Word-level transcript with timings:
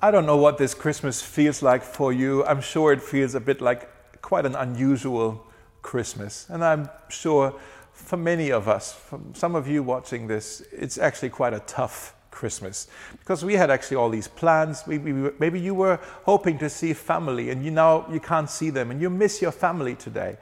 I 0.00 0.12
don't 0.12 0.26
know 0.26 0.36
what 0.36 0.58
this 0.58 0.74
Christmas 0.74 1.20
feels 1.20 1.60
like 1.60 1.82
for 1.82 2.12
you. 2.12 2.44
I'm 2.44 2.60
sure 2.60 2.92
it 2.92 3.02
feels 3.02 3.34
a 3.34 3.40
bit 3.40 3.60
like 3.60 4.22
quite 4.22 4.46
an 4.46 4.54
unusual 4.54 5.44
Christmas. 5.82 6.46
And 6.48 6.64
I'm 6.64 6.88
sure 7.08 7.58
for 7.92 8.16
many 8.16 8.52
of 8.52 8.68
us, 8.68 8.92
for 8.92 9.18
some 9.32 9.56
of 9.56 9.66
you 9.66 9.82
watching 9.82 10.28
this, 10.28 10.62
it's 10.70 10.98
actually 10.98 11.30
quite 11.30 11.52
a 11.52 11.58
tough 11.60 12.14
Christmas 12.30 12.86
because 13.18 13.44
we 13.44 13.54
had 13.54 13.70
actually 13.70 13.96
all 13.96 14.08
these 14.08 14.28
plans. 14.28 14.86
Maybe 14.86 15.58
you 15.58 15.74
were 15.74 15.98
hoping 16.22 16.58
to 16.58 16.70
see 16.70 16.92
family 16.92 17.50
and 17.50 17.64
you 17.64 17.72
now 17.72 18.06
you 18.08 18.20
can't 18.20 18.48
see 18.48 18.70
them 18.70 18.92
and 18.92 19.00
you 19.00 19.10
miss 19.10 19.42
your 19.42 19.50
family 19.50 19.96
today. 19.96 20.36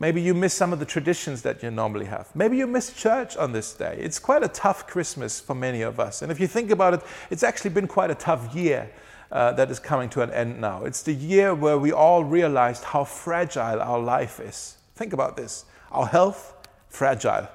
Maybe 0.00 0.22
you 0.22 0.32
miss 0.32 0.54
some 0.54 0.72
of 0.72 0.78
the 0.78 0.86
traditions 0.86 1.42
that 1.42 1.60
you 1.60 1.72
normally 1.72 2.06
have. 2.06 2.34
Maybe 2.34 2.56
you 2.56 2.68
miss 2.68 2.92
church 2.92 3.36
on 3.36 3.50
this 3.50 3.74
day. 3.74 3.98
It's 4.00 4.20
quite 4.20 4.44
a 4.44 4.48
tough 4.48 4.86
Christmas 4.86 5.40
for 5.40 5.56
many 5.56 5.82
of 5.82 5.98
us. 5.98 6.22
And 6.22 6.30
if 6.30 6.38
you 6.38 6.46
think 6.46 6.70
about 6.70 6.94
it, 6.94 7.00
it's 7.30 7.42
actually 7.42 7.70
been 7.70 7.88
quite 7.88 8.08
a 8.08 8.14
tough 8.14 8.54
year 8.54 8.92
uh, 9.32 9.52
that 9.52 9.72
is 9.72 9.80
coming 9.80 10.08
to 10.10 10.22
an 10.22 10.30
end 10.30 10.60
now. 10.60 10.84
It's 10.84 11.02
the 11.02 11.12
year 11.12 11.52
where 11.52 11.76
we 11.76 11.90
all 11.90 12.22
realized 12.22 12.84
how 12.84 13.02
fragile 13.02 13.82
our 13.82 13.98
life 13.98 14.38
is. 14.38 14.76
Think 14.94 15.12
about 15.12 15.36
this 15.36 15.64
our 15.90 16.06
health, 16.06 16.68
fragile. 16.88 17.48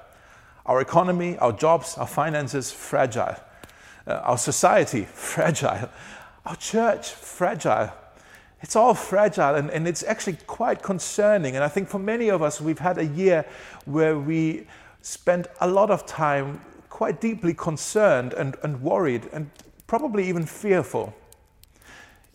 Our 0.66 0.82
economy, 0.82 1.38
our 1.38 1.52
jobs, 1.52 1.96
our 1.96 2.06
finances, 2.06 2.70
fragile. 2.70 3.36
Uh, 4.06 4.20
our 4.22 4.38
society, 4.38 5.04
fragile. 5.14 5.88
Our 6.44 6.56
church, 6.56 7.08
fragile 7.08 7.90
it's 8.62 8.76
all 8.76 8.94
fragile 8.94 9.54
and, 9.54 9.70
and 9.70 9.86
it's 9.86 10.02
actually 10.02 10.38
quite 10.46 10.82
concerning. 10.82 11.54
And 11.54 11.64
I 11.64 11.68
think 11.68 11.88
for 11.88 11.98
many 11.98 12.30
of 12.30 12.42
us, 12.42 12.60
we've 12.60 12.78
had 12.78 12.98
a 12.98 13.06
year 13.06 13.44
where 13.84 14.18
we 14.18 14.66
spent 15.02 15.46
a 15.60 15.68
lot 15.68 15.90
of 15.90 16.06
time 16.06 16.60
quite 16.88 17.20
deeply 17.20 17.52
concerned 17.52 18.32
and, 18.32 18.56
and 18.62 18.80
worried 18.80 19.28
and 19.32 19.50
probably 19.86 20.28
even 20.28 20.46
fearful. 20.46 21.14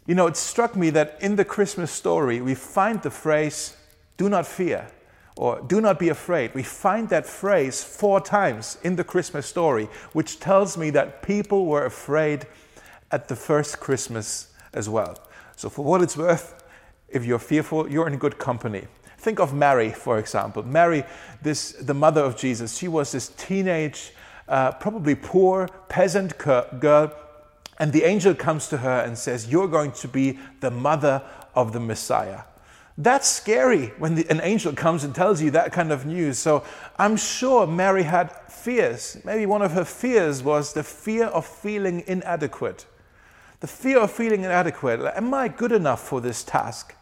You 0.05 0.15
know, 0.15 0.27
it 0.27 0.37
struck 0.37 0.75
me 0.75 0.89
that 0.91 1.17
in 1.21 1.35
the 1.35 1.45
Christmas 1.45 1.91
story, 1.91 2.41
we 2.41 2.55
find 2.55 3.01
the 3.01 3.11
phrase, 3.11 3.77
do 4.17 4.27
not 4.27 4.45
fear, 4.45 4.87
or 5.35 5.61
do 5.61 5.79
not 5.79 5.97
be 5.97 6.09
afraid. 6.09 6.53
We 6.53 6.63
find 6.63 7.07
that 7.09 7.25
phrase 7.25 7.83
four 7.83 8.19
times 8.19 8.77
in 8.83 8.97
the 8.97 9.03
Christmas 9.03 9.45
story, 9.45 9.85
which 10.13 10.39
tells 10.39 10.77
me 10.77 10.89
that 10.89 11.21
people 11.21 11.65
were 11.65 11.85
afraid 11.85 12.45
at 13.11 13.29
the 13.29 13.35
first 13.35 13.79
Christmas 13.79 14.51
as 14.73 14.89
well. 14.89 15.17
So, 15.59 15.67
for 15.69 15.83
what 15.83 16.01
it's 16.01 16.15
worth, 16.15 16.63
if 17.09 17.25
you're 17.25 17.37
fearful, 17.37 17.91
you're 17.91 18.07
in 18.07 18.17
good 18.17 18.37
company. 18.37 18.87
Think 19.17 19.41
of 19.41 19.53
Mary, 19.53 19.89
for 19.89 20.17
example. 20.17 20.63
Mary, 20.63 21.03
this, 21.41 21.73
the 21.73 21.93
mother 21.93 22.21
of 22.21 22.37
Jesus, 22.37 22.77
she 22.77 22.87
was 22.87 23.11
this 23.11 23.27
teenage, 23.27 24.13
uh, 24.47 24.71
probably 24.71 25.15
poor 25.15 25.67
peasant 25.89 26.37
girl, 26.37 27.11
and 27.77 27.91
the 27.91 28.03
angel 28.03 28.33
comes 28.33 28.69
to 28.69 28.77
her 28.77 29.01
and 29.01 29.17
says, 29.17 29.51
You're 29.51 29.67
going 29.67 29.91
to 29.91 30.07
be 30.07 30.39
the 30.61 30.71
mother 30.71 31.21
of 31.53 31.73
the 31.73 31.81
Messiah. 31.81 32.43
That's 32.97 33.27
scary 33.27 33.87
when 33.97 34.15
the, 34.15 34.29
an 34.29 34.39
angel 34.41 34.71
comes 34.71 35.03
and 35.03 35.13
tells 35.13 35.41
you 35.41 35.51
that 35.51 35.73
kind 35.73 35.91
of 35.91 36.05
news. 36.05 36.39
So 36.39 36.63
I'm 36.97 37.17
sure 37.17 37.67
Mary 37.67 38.03
had 38.03 38.31
fears. 38.49 39.17
Maybe 39.25 39.45
one 39.45 39.61
of 39.61 39.73
her 39.73 39.83
fears 39.83 40.41
was 40.41 40.71
the 40.71 40.83
fear 40.83 41.25
of 41.25 41.45
feeling 41.45 42.05
inadequate. 42.07 42.85
The 43.59 43.67
fear 43.67 43.99
of 43.99 44.11
feeling 44.11 44.43
inadequate. 44.43 45.01
Am 45.15 45.33
I 45.33 45.49
good 45.49 45.71
enough 45.73 46.01
for 46.01 46.21
this 46.21 46.43
task? 46.43 46.95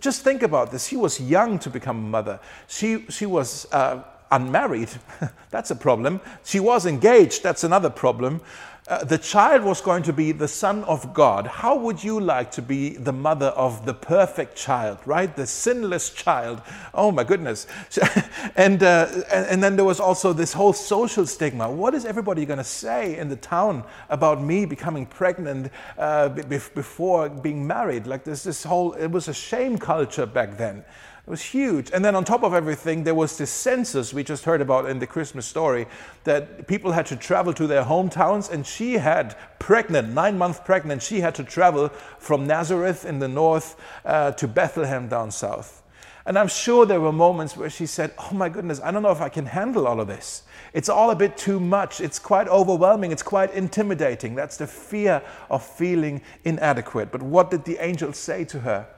Just 0.00 0.22
think 0.22 0.42
about 0.42 0.70
this. 0.70 0.86
She 0.86 0.96
was 0.96 1.20
young 1.20 1.58
to 1.60 1.70
become 1.70 1.98
a 1.98 2.08
mother. 2.08 2.40
She, 2.66 3.06
she 3.08 3.26
was 3.26 3.70
uh, 3.72 4.02
unmarried. 4.30 4.90
That's 5.50 5.70
a 5.70 5.76
problem. 5.76 6.20
She 6.44 6.60
was 6.60 6.86
engaged. 6.86 7.42
That's 7.42 7.64
another 7.64 7.90
problem. 7.90 8.40
Uh, 8.88 9.04
the 9.04 9.16
child 9.16 9.62
was 9.62 9.80
going 9.80 10.02
to 10.02 10.12
be 10.12 10.32
the 10.32 10.48
son 10.48 10.82
of 10.84 11.14
God. 11.14 11.46
How 11.46 11.76
would 11.76 12.02
you 12.02 12.18
like 12.18 12.50
to 12.52 12.62
be 12.62 12.90
the 12.96 13.12
mother 13.12 13.46
of 13.46 13.86
the 13.86 13.94
perfect 13.94 14.56
child, 14.56 14.98
right? 15.06 15.34
The 15.36 15.46
sinless 15.46 16.10
child. 16.10 16.60
Oh 16.92 17.12
my 17.12 17.22
goodness. 17.22 17.68
and, 18.56 18.82
uh, 18.82 19.06
and, 19.30 19.62
then 19.62 19.76
there 19.76 19.84
was 19.84 20.00
also 20.00 20.32
this 20.32 20.52
whole 20.52 20.72
social 20.72 21.26
stigma. 21.26 21.70
What 21.70 21.94
is 21.94 22.04
everybody 22.04 22.44
going 22.44 22.58
to 22.58 22.64
say 22.64 23.16
in 23.18 23.28
the 23.28 23.36
town 23.36 23.84
about 24.08 24.42
me 24.42 24.66
becoming 24.66 25.06
pregnant 25.06 25.70
uh, 25.96 26.30
before 26.30 27.28
being 27.28 27.64
married? 27.64 28.08
Like 28.08 28.24
this, 28.24 28.42
this 28.42 28.64
whole, 28.64 28.94
it 28.94 29.12
was 29.12 29.28
a 29.28 29.34
shame 29.34 29.78
culture 29.78 30.26
back 30.26 30.58
then. 30.58 30.84
It 31.24 31.30
was 31.30 31.42
huge. 31.42 31.92
And 31.92 32.04
then 32.04 32.16
on 32.16 32.24
top 32.24 32.42
of 32.42 32.52
everything, 32.52 33.04
there 33.04 33.14
was 33.14 33.38
this 33.38 33.50
census 33.50 34.12
we 34.12 34.24
just 34.24 34.44
heard 34.44 34.60
about 34.60 34.90
in 34.90 34.98
the 34.98 35.06
Christmas 35.06 35.46
story 35.46 35.86
that 36.24 36.66
people 36.66 36.90
had 36.90 37.06
to 37.06 37.16
travel 37.16 37.54
to 37.54 37.68
their 37.68 37.84
hometowns. 37.84 38.50
And 38.50 38.66
she 38.66 38.94
had, 38.94 39.36
pregnant, 39.60 40.08
nine 40.08 40.36
months 40.36 40.58
pregnant, 40.64 41.00
she 41.00 41.20
had 41.20 41.36
to 41.36 41.44
travel 41.44 41.90
from 42.18 42.48
Nazareth 42.48 43.04
in 43.04 43.20
the 43.20 43.28
north 43.28 43.76
uh, 44.04 44.32
to 44.32 44.48
Bethlehem 44.48 45.06
down 45.06 45.30
south. 45.30 45.84
And 46.26 46.36
I'm 46.36 46.48
sure 46.48 46.86
there 46.86 47.00
were 47.00 47.12
moments 47.12 47.56
where 47.56 47.70
she 47.70 47.86
said, 47.86 48.12
Oh 48.18 48.34
my 48.34 48.48
goodness, 48.48 48.80
I 48.82 48.90
don't 48.90 49.02
know 49.02 49.10
if 49.10 49.20
I 49.20 49.28
can 49.28 49.46
handle 49.46 49.86
all 49.86 50.00
of 50.00 50.08
this. 50.08 50.42
It's 50.72 50.88
all 50.88 51.12
a 51.12 51.16
bit 51.16 51.36
too 51.36 51.60
much. 51.60 52.00
It's 52.00 52.18
quite 52.18 52.48
overwhelming. 52.48 53.12
It's 53.12 53.22
quite 53.22 53.52
intimidating. 53.54 54.34
That's 54.34 54.56
the 54.56 54.66
fear 54.66 55.22
of 55.50 55.64
feeling 55.64 56.20
inadequate. 56.42 57.12
But 57.12 57.22
what 57.22 57.52
did 57.52 57.64
the 57.64 57.78
angel 57.78 58.12
say 58.12 58.44
to 58.46 58.60
her? 58.60 58.88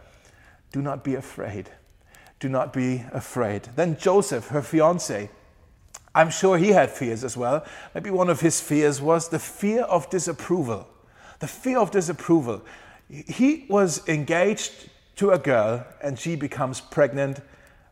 Do 0.72 0.80
not 0.80 1.04
be 1.04 1.16
afraid 1.16 1.68
do 2.40 2.48
not 2.48 2.72
be 2.72 3.04
afraid. 3.12 3.64
Then 3.76 3.96
Joseph, 3.96 4.48
her 4.48 4.62
fiance, 4.62 5.30
I'm 6.14 6.30
sure 6.30 6.58
he 6.58 6.68
had 6.68 6.90
fears 6.90 7.24
as 7.24 7.36
well. 7.36 7.64
Maybe 7.94 8.10
one 8.10 8.30
of 8.30 8.40
his 8.40 8.60
fears 8.60 9.00
was 9.00 9.28
the 9.28 9.38
fear 9.38 9.82
of 9.82 10.08
disapproval. 10.10 10.86
The 11.40 11.48
fear 11.48 11.78
of 11.78 11.90
disapproval. 11.90 12.62
He 13.08 13.66
was 13.68 14.06
engaged 14.08 14.90
to 15.16 15.30
a 15.30 15.38
girl 15.38 15.86
and 16.02 16.18
she 16.18 16.36
becomes 16.36 16.80
pregnant, 16.80 17.40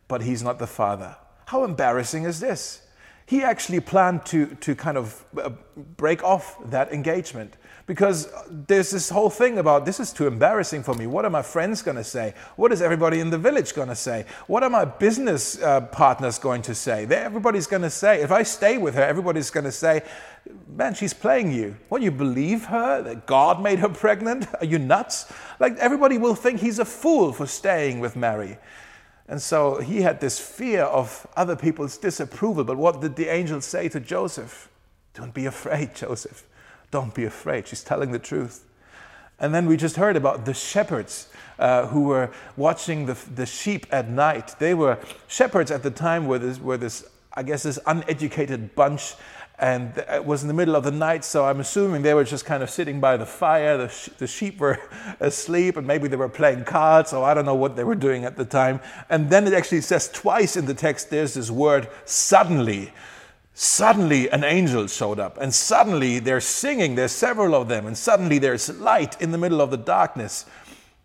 but 0.07 0.21
he's 0.21 0.41
not 0.41 0.59
the 0.59 0.67
father. 0.67 1.17
How 1.47 1.63
embarrassing 1.63 2.23
is 2.23 2.39
this? 2.39 2.81
He 3.25 3.43
actually 3.43 3.79
planned 3.79 4.25
to, 4.27 4.47
to 4.55 4.75
kind 4.75 4.97
of 4.97 5.23
uh, 5.41 5.49
break 5.97 6.23
off 6.23 6.57
that 6.69 6.91
engagement 6.91 7.55
because 7.85 8.31
there's 8.49 8.91
this 8.91 9.09
whole 9.09 9.29
thing 9.29 9.57
about 9.57 9.85
this 9.85 9.99
is 9.99 10.13
too 10.13 10.25
embarrassing 10.25 10.83
for 10.83 10.93
me. 10.93 11.05
What 11.05 11.25
are 11.25 11.29
my 11.29 11.41
friends 11.41 11.81
going 11.81 11.97
to 11.97 12.03
say? 12.03 12.33
What 12.55 12.71
is 12.71 12.81
everybody 12.81 13.19
in 13.19 13.29
the 13.29 13.37
village 13.37 13.73
going 13.73 13.89
to 13.89 13.95
say? 13.95 14.25
What 14.47 14.63
are 14.63 14.69
my 14.69 14.85
business 14.85 15.61
uh, 15.61 15.81
partners 15.81 16.39
going 16.39 16.61
to 16.63 16.75
say? 16.75 17.05
Everybody's 17.05 17.67
going 17.67 17.81
to 17.81 17.89
say, 17.89 18.21
if 18.21 18.31
I 18.31 18.43
stay 18.43 18.77
with 18.77 18.95
her, 18.95 19.03
everybody's 19.03 19.49
going 19.49 19.65
to 19.65 19.71
say, 19.71 20.03
man, 20.67 20.93
she's 20.93 21.13
playing 21.13 21.51
you. 21.51 21.75
What, 21.89 22.01
you 22.01 22.11
believe 22.11 22.65
her? 22.65 23.01
That 23.01 23.25
God 23.25 23.61
made 23.61 23.79
her 23.79 23.89
pregnant? 23.89 24.47
Are 24.61 24.65
you 24.65 24.79
nuts? 24.79 25.31
Like, 25.59 25.77
everybody 25.77 26.17
will 26.17 26.35
think 26.35 26.61
he's 26.61 26.79
a 26.79 26.85
fool 26.85 27.33
for 27.33 27.45
staying 27.45 27.99
with 27.99 28.15
Mary. 28.15 28.57
And 29.27 29.41
so 29.41 29.79
he 29.81 30.01
had 30.01 30.21
this 30.21 30.39
fear 30.39 30.83
of 30.83 31.27
other 31.35 31.55
people's 31.55 31.97
disapproval. 31.97 32.63
But 32.63 32.77
what 32.77 33.01
did 33.01 33.15
the 33.15 33.27
angel 33.27 33.59
say 33.59 33.89
to 33.89 33.99
Joseph? 33.99 34.69
Don't 35.13 35.33
be 35.33 35.45
afraid, 35.45 35.95
Joseph. 35.95 36.45
Don't 36.93 37.15
be 37.15 37.23
afraid. 37.23 37.67
She's 37.67 37.83
telling 37.83 38.11
the 38.11 38.19
truth. 38.19 38.65
And 39.39 39.51
then 39.51 39.65
we 39.65 39.77
just 39.77 39.95
heard 39.95 40.15
about 40.15 40.45
the 40.45 40.53
shepherds 40.53 41.27
uh, 41.57 41.87
who 41.87 42.03
were 42.03 42.29
watching 42.55 43.07
the, 43.07 43.17
the 43.33 43.47
sheep 43.47 43.87
at 43.89 44.11
night. 44.11 44.53
They 44.59 44.75
were 44.75 44.99
shepherds 45.27 45.71
at 45.71 45.81
the 45.81 45.89
time, 45.89 46.27
were 46.27 46.37
this, 46.37 46.59
were 46.59 46.77
this, 46.77 47.03
I 47.33 47.41
guess, 47.41 47.63
this 47.63 47.79
uneducated 47.87 48.75
bunch. 48.75 49.15
And 49.57 49.97
it 50.07 50.23
was 50.23 50.43
in 50.43 50.47
the 50.47 50.53
middle 50.53 50.75
of 50.75 50.83
the 50.83 50.91
night, 50.91 51.25
so 51.25 51.45
I'm 51.45 51.61
assuming 51.61 52.03
they 52.03 52.13
were 52.13 52.23
just 52.23 52.45
kind 52.45 52.61
of 52.61 52.69
sitting 52.69 52.99
by 52.99 53.17
the 53.17 53.25
fire. 53.25 53.75
The, 53.75 53.89
sh- 53.89 54.09
the 54.19 54.27
sheep 54.27 54.59
were 54.59 54.79
asleep, 55.19 55.77
and 55.77 55.87
maybe 55.87 56.07
they 56.07 56.15
were 56.15 56.29
playing 56.29 56.63
cards, 56.63 57.11
or 57.11 57.25
I 57.25 57.33
don't 57.33 57.45
know 57.45 57.55
what 57.55 57.75
they 57.75 57.83
were 57.83 57.95
doing 57.95 58.23
at 58.23 58.37
the 58.37 58.45
time. 58.45 58.81
And 59.09 59.31
then 59.31 59.47
it 59.47 59.53
actually 59.53 59.81
says 59.81 60.09
twice 60.09 60.55
in 60.55 60.67
the 60.67 60.75
text 60.75 61.09
there's 61.09 61.33
this 61.33 61.49
word, 61.49 61.87
suddenly 62.05 62.93
suddenly 63.53 64.29
an 64.29 64.43
angel 64.43 64.87
showed 64.87 65.19
up 65.19 65.37
and 65.39 65.53
suddenly 65.53 66.19
they're 66.19 66.41
singing 66.41 66.95
there's 66.95 67.11
several 67.11 67.53
of 67.53 67.67
them 67.67 67.85
and 67.85 67.97
suddenly 67.97 68.39
there's 68.39 68.69
light 68.79 69.21
in 69.21 69.31
the 69.31 69.37
middle 69.37 69.61
of 69.61 69.69
the 69.69 69.77
darkness. 69.77 70.45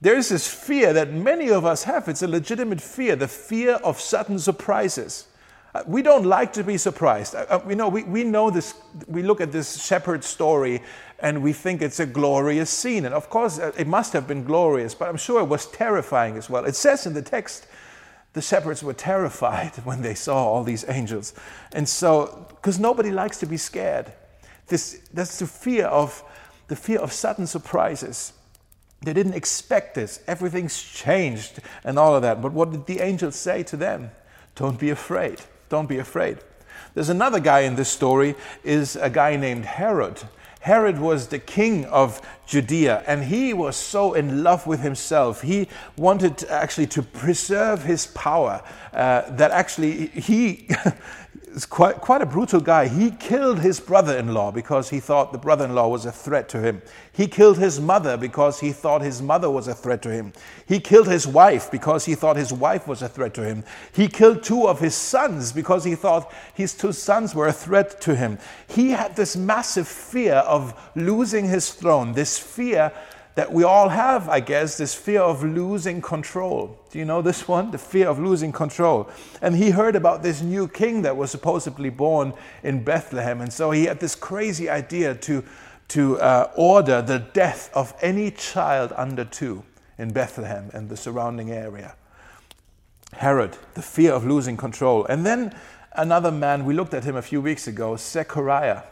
There's 0.00 0.28
this 0.30 0.48
fear 0.48 0.92
that 0.92 1.12
many 1.12 1.50
of 1.50 1.66
us 1.66 1.82
have. 1.84 2.08
It's 2.08 2.22
a 2.22 2.28
legitimate 2.28 2.80
fear 2.80 3.16
the 3.16 3.28
fear 3.28 3.74
of 3.74 4.00
sudden 4.00 4.38
surprises. 4.38 5.26
Uh, 5.74 5.82
we 5.86 6.00
don't 6.00 6.24
like 6.24 6.52
to 6.54 6.64
be 6.64 6.78
surprised. 6.78 7.34
Uh, 7.34 7.44
uh, 7.50 7.74
know 7.74 7.88
we, 7.88 8.04
we 8.04 8.24
know 8.24 8.48
this 8.50 8.74
we 9.06 9.22
look 9.22 9.40
at 9.42 9.52
this 9.52 9.84
shepherd 9.84 10.24
story 10.24 10.80
and 11.18 11.42
we 11.42 11.52
think 11.52 11.82
it's 11.82 12.00
a 12.00 12.06
glorious 12.06 12.70
scene. 12.70 13.04
And 13.04 13.14
of 13.14 13.28
course 13.28 13.58
it 13.58 13.86
must 13.86 14.14
have 14.14 14.26
been 14.26 14.44
glorious 14.44 14.94
but 14.94 15.08
i'm 15.08 15.18
sure 15.18 15.40
it 15.40 15.48
was 15.48 15.66
terrifying 15.66 16.38
as 16.38 16.48
well. 16.48 16.64
It 16.64 16.76
says 16.76 17.06
in 17.06 17.12
the 17.12 17.20
text 17.20 17.66
the 18.32 18.42
shepherds 18.42 18.82
were 18.82 18.94
terrified 18.94 19.72
when 19.84 20.02
they 20.02 20.14
saw 20.14 20.36
all 20.36 20.64
these 20.64 20.84
angels. 20.88 21.34
And 21.72 21.88
so, 21.88 22.46
because 22.48 22.78
nobody 22.78 23.10
likes 23.10 23.38
to 23.38 23.46
be 23.46 23.56
scared, 23.56 24.12
this, 24.68 25.00
that's 25.12 25.38
the 25.38 25.46
fear 25.46 25.86
of 25.86 26.22
the 26.68 26.76
fear 26.76 26.98
of 26.98 27.12
sudden 27.12 27.46
surprises. 27.46 28.32
They 29.00 29.12
didn't 29.12 29.34
expect 29.34 29.94
this. 29.94 30.20
Everything's 30.26 30.82
changed 30.82 31.60
and 31.84 31.98
all 31.98 32.14
of 32.14 32.22
that. 32.22 32.42
But 32.42 32.52
what 32.52 32.70
did 32.70 32.86
the 32.86 33.00
angels 33.00 33.36
say 33.36 33.62
to 33.64 33.76
them? 33.76 34.10
Don't 34.54 34.78
be 34.78 34.90
afraid. 34.90 35.40
Don't 35.68 35.88
be 35.88 35.98
afraid. 35.98 36.38
There's 36.94 37.08
another 37.08 37.40
guy 37.40 37.60
in 37.60 37.76
this 37.76 37.88
story, 37.88 38.34
is 38.64 38.96
a 38.96 39.08
guy 39.08 39.36
named 39.36 39.64
Herod. 39.64 40.20
Herod 40.60 40.98
was 40.98 41.28
the 41.28 41.38
king 41.38 41.84
of 41.86 42.20
Judea, 42.46 43.04
and 43.06 43.24
he 43.24 43.54
was 43.54 43.76
so 43.76 44.14
in 44.14 44.42
love 44.42 44.66
with 44.66 44.80
himself. 44.80 45.42
He 45.42 45.68
wanted 45.96 46.44
actually 46.44 46.86
to 46.88 47.02
preserve 47.02 47.84
his 47.84 48.06
power 48.08 48.62
uh, 48.92 49.22
that 49.30 49.50
actually 49.50 50.06
he 50.08 50.68
is 51.58 51.66
quite, 51.66 51.96
quite 51.96 52.22
a 52.22 52.26
brutal 52.26 52.60
guy. 52.60 52.86
He 52.86 53.10
killed 53.10 53.58
his 53.58 53.80
brother 53.80 54.16
in 54.16 54.32
law 54.32 54.52
because 54.52 54.90
he 54.90 55.00
thought 55.00 55.32
the 55.32 55.38
brother 55.38 55.64
in 55.64 55.74
law 55.74 55.88
was 55.88 56.06
a 56.06 56.12
threat 56.12 56.48
to 56.50 56.60
him. 56.60 56.82
He 57.12 57.26
killed 57.26 57.58
his 57.58 57.80
mother 57.80 58.16
because 58.16 58.60
he 58.60 58.70
thought 58.70 59.02
his 59.02 59.20
mother 59.20 59.50
was 59.50 59.66
a 59.66 59.74
threat 59.74 60.00
to 60.02 60.10
him. 60.10 60.32
He 60.66 60.78
killed 60.78 61.08
his 61.08 61.26
wife 61.26 61.68
because 61.68 62.04
he 62.04 62.14
thought 62.14 62.36
his 62.36 62.52
wife 62.52 62.86
was 62.86 63.02
a 63.02 63.08
threat 63.08 63.34
to 63.34 63.44
him. 63.44 63.64
He 63.90 64.06
killed 64.06 64.44
two 64.44 64.68
of 64.68 64.78
his 64.78 64.94
sons 64.94 65.50
because 65.50 65.82
he 65.82 65.96
thought 65.96 66.32
his 66.54 66.74
two 66.74 66.92
sons 66.92 67.34
were 67.34 67.48
a 67.48 67.52
threat 67.52 68.00
to 68.02 68.14
him. 68.14 68.38
He 68.68 68.90
had 68.90 69.16
this 69.16 69.36
massive 69.36 69.88
fear 69.88 70.34
of 70.34 70.80
losing 70.94 71.48
his 71.48 71.74
throne, 71.74 72.12
this 72.12 72.38
fear 72.38 72.92
that 73.38 73.52
we 73.52 73.62
all 73.62 73.88
have, 73.88 74.28
I 74.28 74.40
guess, 74.40 74.76
this 74.76 74.96
fear 74.96 75.20
of 75.20 75.44
losing 75.44 76.02
control. 76.02 76.76
Do 76.90 76.98
you 76.98 77.04
know 77.04 77.22
this 77.22 77.46
one? 77.46 77.70
The 77.70 77.78
fear 77.78 78.08
of 78.08 78.18
losing 78.18 78.50
control. 78.50 79.08
And 79.40 79.54
he 79.54 79.70
heard 79.70 79.94
about 79.94 80.24
this 80.24 80.42
new 80.42 80.66
king 80.66 81.02
that 81.02 81.16
was 81.16 81.30
supposedly 81.30 81.88
born 81.88 82.34
in 82.64 82.82
Bethlehem. 82.82 83.40
And 83.40 83.52
so 83.52 83.70
he 83.70 83.84
had 83.84 84.00
this 84.00 84.16
crazy 84.16 84.68
idea 84.68 85.14
to, 85.14 85.44
to 85.86 86.18
uh, 86.18 86.50
order 86.56 87.00
the 87.00 87.20
death 87.20 87.70
of 87.74 87.94
any 88.02 88.32
child 88.32 88.92
under 88.96 89.24
two 89.24 89.62
in 89.98 90.12
Bethlehem 90.12 90.70
and 90.74 90.88
the 90.88 90.96
surrounding 90.96 91.52
area. 91.52 91.94
Herod, 93.12 93.56
the 93.74 93.82
fear 93.82 94.14
of 94.14 94.26
losing 94.26 94.56
control. 94.56 95.04
And 95.04 95.24
then 95.24 95.54
another 95.92 96.32
man, 96.32 96.64
we 96.64 96.74
looked 96.74 96.92
at 96.92 97.04
him 97.04 97.14
a 97.14 97.22
few 97.22 97.40
weeks 97.40 97.68
ago, 97.68 97.94
Zechariah, 97.94 98.82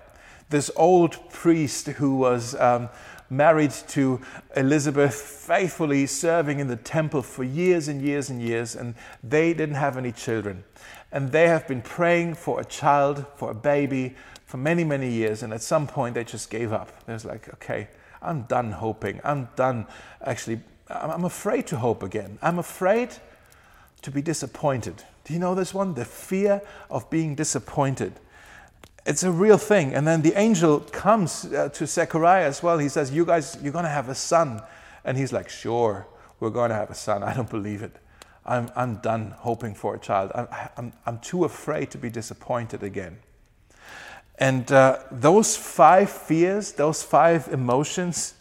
this 0.51 0.71
old 0.77 1.31
priest 1.31 1.87
who 1.89 2.17
was. 2.17 2.55
Um, 2.55 2.89
married 3.29 3.73
to 3.89 4.21
Elizabeth, 4.55 5.15
faithfully 5.15 6.07
serving 6.07 6.61
in 6.61 6.69
the 6.69 6.77
temple 6.77 7.23
for 7.23 7.43
years 7.43 7.89
and 7.89 8.01
years 8.01 8.31
and 8.31 8.41
years, 8.41 8.77
and 8.77 8.95
they 9.23 9.53
didn't 9.53 9.75
have 9.75 9.97
any 9.97 10.13
children. 10.13 10.63
And 11.13 11.33
they 11.33 11.49
have 11.49 11.67
been 11.67 11.83
praying 11.83 12.35
for 12.35 12.61
a 12.61 12.65
child, 12.65 13.27
for 13.37 13.51
a 13.51 13.55
baby, 13.55 14.15
for 14.45 14.57
many, 14.59 14.85
many 14.85 15.11
years. 15.11 15.43
And 15.43 15.53
at 15.53 15.63
some 15.63 15.87
point, 15.87 16.15
they 16.15 16.25
just 16.25 16.51
gave 16.51 16.73
up. 16.73 17.05
They 17.07 17.13
was 17.13 17.25
like, 17.25 17.53
okay, 17.55 17.89
I'm 18.23 18.43
done 18.43 18.73
hoping. 18.73 19.21
I'm 19.25 19.49
done 19.57 19.87
actually. 20.25 20.61
I'm 20.89 21.25
afraid 21.25 21.67
to 21.69 21.77
hope 21.77 22.03
again. 22.03 22.39
I'm 22.43 22.59
afraid 22.59 23.11
to 24.03 24.11
be 24.11 24.23
disappointed. 24.23 25.03
Do 25.25 25.35
you 25.35 25.41
know 25.41 25.55
this 25.55 25.75
one? 25.75 25.95
The 25.95 26.05
fear 26.05 26.63
of 26.91 27.11
being 27.11 27.35
disappointed. 27.35 28.13
It's 29.07 29.23
a 29.23 29.31
real 29.31 29.57
thing. 29.57 29.95
And 29.95 30.07
then 30.07 30.23
the 30.23 30.39
angel 30.39 30.81
comes 30.81 31.45
uh, 31.47 31.69
to 31.69 31.87
Zechariah 31.87 32.45
as 32.45 32.63
well. 32.63 32.79
He 32.79 32.89
says, 32.89 33.13
You 33.13 33.25
guys, 33.25 33.57
you're 33.63 33.73
going 33.73 33.85
to 33.85 33.91
have 33.91 34.09
a 34.09 34.15
son. 34.15 34.61
And 35.05 35.17
he's 35.17 35.33
like, 35.33 35.49
Sure, 35.49 36.07
we're 36.41 36.51
going 36.51 36.71
to 36.71 36.75
have 36.75 36.91
a 36.91 36.95
son. 36.95 37.23
I 37.23 37.33
don't 37.33 37.49
believe 37.49 37.83
it. 37.83 37.97
I'm, 38.45 38.71
I'm 38.75 38.97
done 38.97 39.33
hoping 39.39 39.75
for 39.75 39.95
a 39.95 39.99
child. 39.99 40.33
I'm, 40.35 40.49
I'm, 40.77 40.93
I'm 41.07 41.19
too 41.21 41.45
afraid 41.45 41.91
to 41.93 41.99
be 41.99 42.11
disappointed 42.11 42.83
again. 42.83 43.19
And 44.39 44.71
uh, 44.71 44.99
those 45.11 45.57
five 45.57 46.11
fears, 46.11 46.73
those 46.73 47.03
five 47.03 47.49
emotions, 47.49 48.35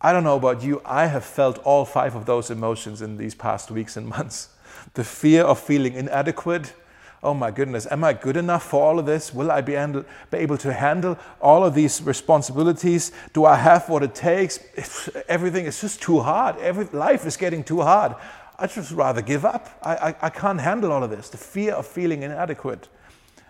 I 0.00 0.12
don't 0.12 0.24
know 0.24 0.36
about 0.36 0.62
you, 0.62 0.80
I 0.84 1.06
have 1.06 1.24
felt 1.24 1.58
all 1.58 1.84
five 1.84 2.14
of 2.14 2.24
those 2.24 2.50
emotions 2.50 3.02
in 3.02 3.16
these 3.16 3.34
past 3.34 3.70
weeks 3.70 3.96
and 3.96 4.06
months. 4.08 4.48
The 4.94 5.04
fear 5.04 5.42
of 5.42 5.60
feeling 5.60 5.94
inadequate, 5.94 6.72
oh 7.22 7.34
my 7.34 7.50
goodness, 7.50 7.86
am 7.90 8.02
I 8.02 8.12
good 8.14 8.36
enough 8.36 8.64
for 8.64 8.82
all 8.82 8.98
of 8.98 9.06
this? 9.06 9.34
Will 9.34 9.50
I 9.50 9.60
be, 9.60 9.74
handle, 9.74 10.04
be 10.30 10.38
able 10.38 10.56
to 10.58 10.72
handle 10.72 11.18
all 11.40 11.64
of 11.64 11.74
these 11.74 12.02
responsibilities? 12.02 13.12
Do 13.32 13.44
I 13.44 13.56
have 13.56 13.88
what 13.88 14.02
it 14.02 14.14
takes? 14.14 14.58
Everything 15.28 15.66
is 15.66 15.80
just 15.80 16.00
too 16.00 16.20
hard. 16.20 16.56
Every, 16.58 16.86
life 16.86 17.26
is 17.26 17.36
getting 17.36 17.62
too 17.62 17.82
hard. 17.82 18.14
I'd 18.58 18.70
just 18.70 18.92
rather 18.92 19.22
give 19.22 19.44
up. 19.44 19.68
I, 19.82 19.96
I, 19.96 20.16
I 20.22 20.30
can't 20.30 20.60
handle 20.60 20.92
all 20.92 21.02
of 21.02 21.10
this. 21.10 21.28
The 21.28 21.38
fear 21.38 21.74
of 21.74 21.86
feeling 21.86 22.22
inadequate, 22.22 22.88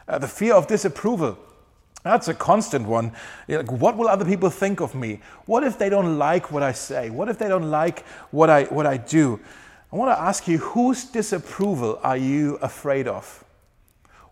uh, 0.08 0.18
the 0.18 0.28
fear 0.28 0.54
of 0.54 0.66
disapproval. 0.66 1.38
That's 2.02 2.28
a 2.28 2.34
constant 2.34 2.86
one. 2.86 3.12
Like, 3.46 3.70
what 3.70 3.96
will 3.96 4.08
other 4.08 4.24
people 4.24 4.50
think 4.50 4.80
of 4.80 4.94
me? 4.94 5.20
What 5.44 5.64
if 5.64 5.78
they 5.78 5.90
don't 5.90 6.18
like 6.18 6.50
what 6.50 6.62
I 6.62 6.72
say? 6.72 7.10
What 7.10 7.28
if 7.28 7.38
they 7.38 7.48
don't 7.48 7.70
like 7.70 8.06
what 8.30 8.48
I, 8.48 8.64
what 8.64 8.86
I 8.86 8.96
do? 8.96 9.38
I 9.92 9.96
want 9.96 10.16
to 10.16 10.20
ask 10.20 10.48
you 10.48 10.58
whose 10.58 11.04
disapproval 11.04 12.00
are 12.02 12.16
you 12.16 12.56
afraid 12.62 13.06
of? 13.06 13.44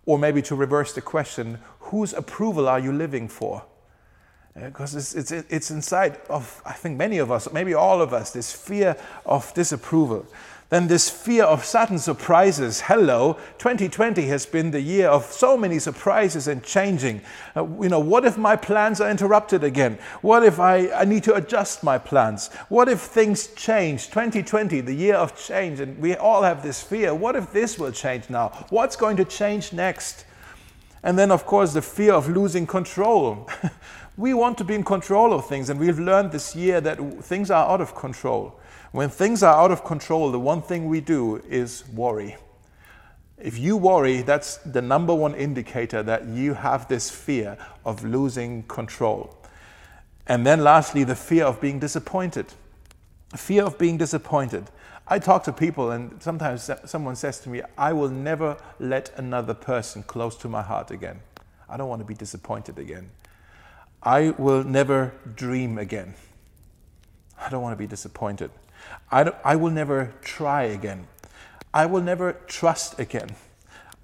Or 0.09 0.19
maybe 0.19 0.41
to 0.41 0.55
reverse 0.55 0.95
the 0.95 1.03
question, 1.03 1.59
whose 1.81 2.15
approval 2.15 2.67
are 2.67 2.79
you 2.79 2.93
living 2.93 3.29
for? 3.29 3.63
Because 4.55 4.95
it's, 4.95 5.15
it's, 5.15 5.31
it's 5.51 5.71
inside 5.71 6.19
of, 6.31 6.63
I 6.65 6.73
think, 6.73 6.97
many 6.97 7.19
of 7.19 7.31
us, 7.31 7.53
maybe 7.53 7.75
all 7.75 8.01
of 8.01 8.15
us, 8.15 8.33
this 8.33 8.51
fear 8.51 8.97
of 9.27 9.53
disapproval. 9.53 10.27
Then 10.71 10.89
this 10.89 11.09
fear 11.09 11.45
of 11.45 11.65
sudden 11.65 11.99
surprises. 11.99 12.83
Hello, 12.83 13.39
2020 13.57 14.27
has 14.27 14.45
been 14.45 14.71
the 14.71 14.83
year 14.83 15.09
of 15.09 15.25
so 15.25 15.57
many 15.57 15.79
surprises 15.79 16.47
and 16.47 16.63
changing. 16.63 17.23
Uh, 17.57 17.67
you 17.81 17.89
know, 17.89 18.01
what 18.01 18.27
if 18.27 18.37
my 18.37 18.55
plans 18.55 19.01
are 19.01 19.11
interrupted 19.11 19.65
again? 19.65 19.99
What 20.21 20.45
if 20.45 20.61
I, 20.61 20.91
I 20.91 21.07
need 21.07 21.25
to 21.25 21.35
adjust 21.35 21.83
my 21.83 21.97
plans? 21.97 22.49
What 22.69 22.91
if 22.91 23.01
things 23.01 23.47
change? 23.55 24.09
2020, 24.09 24.83
the 24.83 24.93
year 24.93 25.15
of 25.15 25.35
change, 25.39 25.81
and 25.81 25.99
we 25.99 26.15
all 26.17 26.43
have 26.43 26.63
this 26.63 26.83
fear. 26.83 27.15
What 27.15 27.35
if 27.35 27.51
this 27.51 27.79
will 27.79 27.93
change 27.93 28.29
now? 28.29 28.49
What's 28.69 28.95
going 28.95 29.17
to 29.17 29.25
change 29.25 29.73
next? 29.73 30.27
And 31.03 31.19
then, 31.19 31.31
of 31.31 31.47
course, 31.47 31.73
the 31.73 31.81
fear 31.81 32.13
of 32.13 32.29
losing 32.29 32.67
control. 32.67 33.49
we 34.19 34.35
want 34.35 34.59
to 34.59 34.65
be 34.65 34.75
in 34.75 34.85
control 34.85 35.33
of 35.33 35.47
things, 35.47 35.71
and 35.71 35.81
we've 35.81 35.99
learned 35.99 36.33
this 36.33 36.55
year 36.55 36.83
that 36.83 36.99
things 37.25 37.51
are 37.51 37.67
out 37.67 37.81
of 37.81 37.95
control. 37.95 38.61
When 38.93 39.11
things 39.11 39.43
are 39.43 39.55
out 39.55 39.71
of 39.71 39.85
control, 39.85 40.31
the 40.31 40.41
one 40.41 40.63
thing 40.63 40.89
we 40.89 41.01
do 41.01 41.43
is 41.49 41.87
worry. 41.89 42.37
If 43.37 43.59
you 43.59 43.77
worry, 43.77 44.23
that's 44.23 44.57
the 44.59 44.83
number 44.83 45.15
one 45.15 45.35
indicator 45.35 46.03
that 46.03 46.27
you 46.27 46.55
have 46.55 46.89
this 46.89 47.11
fear 47.11 47.57
of 47.85 48.05
losing 48.05 48.65
control. 48.65 49.37
And 50.27 50.47
then, 50.47 50.65
lastly, 50.65 51.05
the 51.05 51.15
fear 51.15 51.45
of 51.45 51.61
being 51.61 51.79
disappointed. 51.79 52.47
Fear 53.37 53.65
of 53.65 53.79
being 53.79 53.97
disappointed. 53.97 54.65
I 55.07 55.19
talk 55.19 55.45
to 55.45 55.53
people, 55.53 55.91
and 55.91 56.23
sometimes 56.23 56.71
someone 56.85 57.17
says 57.17 57.41
to 57.41 57.49
me, 57.49 57.63
I 57.77 57.93
will 57.93 58.11
never 58.11 58.57
let 58.79 59.11
another 59.17 59.55
person 59.55 60.03
close 60.03 60.37
to 60.39 60.49
my 60.49 60.63
heart 60.63 60.91
again. 60.91 61.21
I 61.69 61.77
don't 61.77 61.89
want 61.89 62.01
to 62.01 62.07
be 62.07 62.15
disappointed 62.15 62.79
again. 62.79 63.11
I 64.03 64.31
will 64.31 64.65
never 64.65 65.13
dream 65.35 65.79
again. 65.79 66.15
I 67.41 67.49
don't 67.51 67.63
want 67.63 67.73
to 67.73 67.79
be 67.79 67.87
disappointed. 67.87 68.51
I, 69.11 69.33
I 69.45 69.57
will 69.57 69.71
never 69.71 70.15
try 70.23 70.65
again. 70.65 71.07
I 71.73 71.87
will 71.87 72.03
never 72.03 72.35
trust 72.47 72.99
again. 72.99 73.37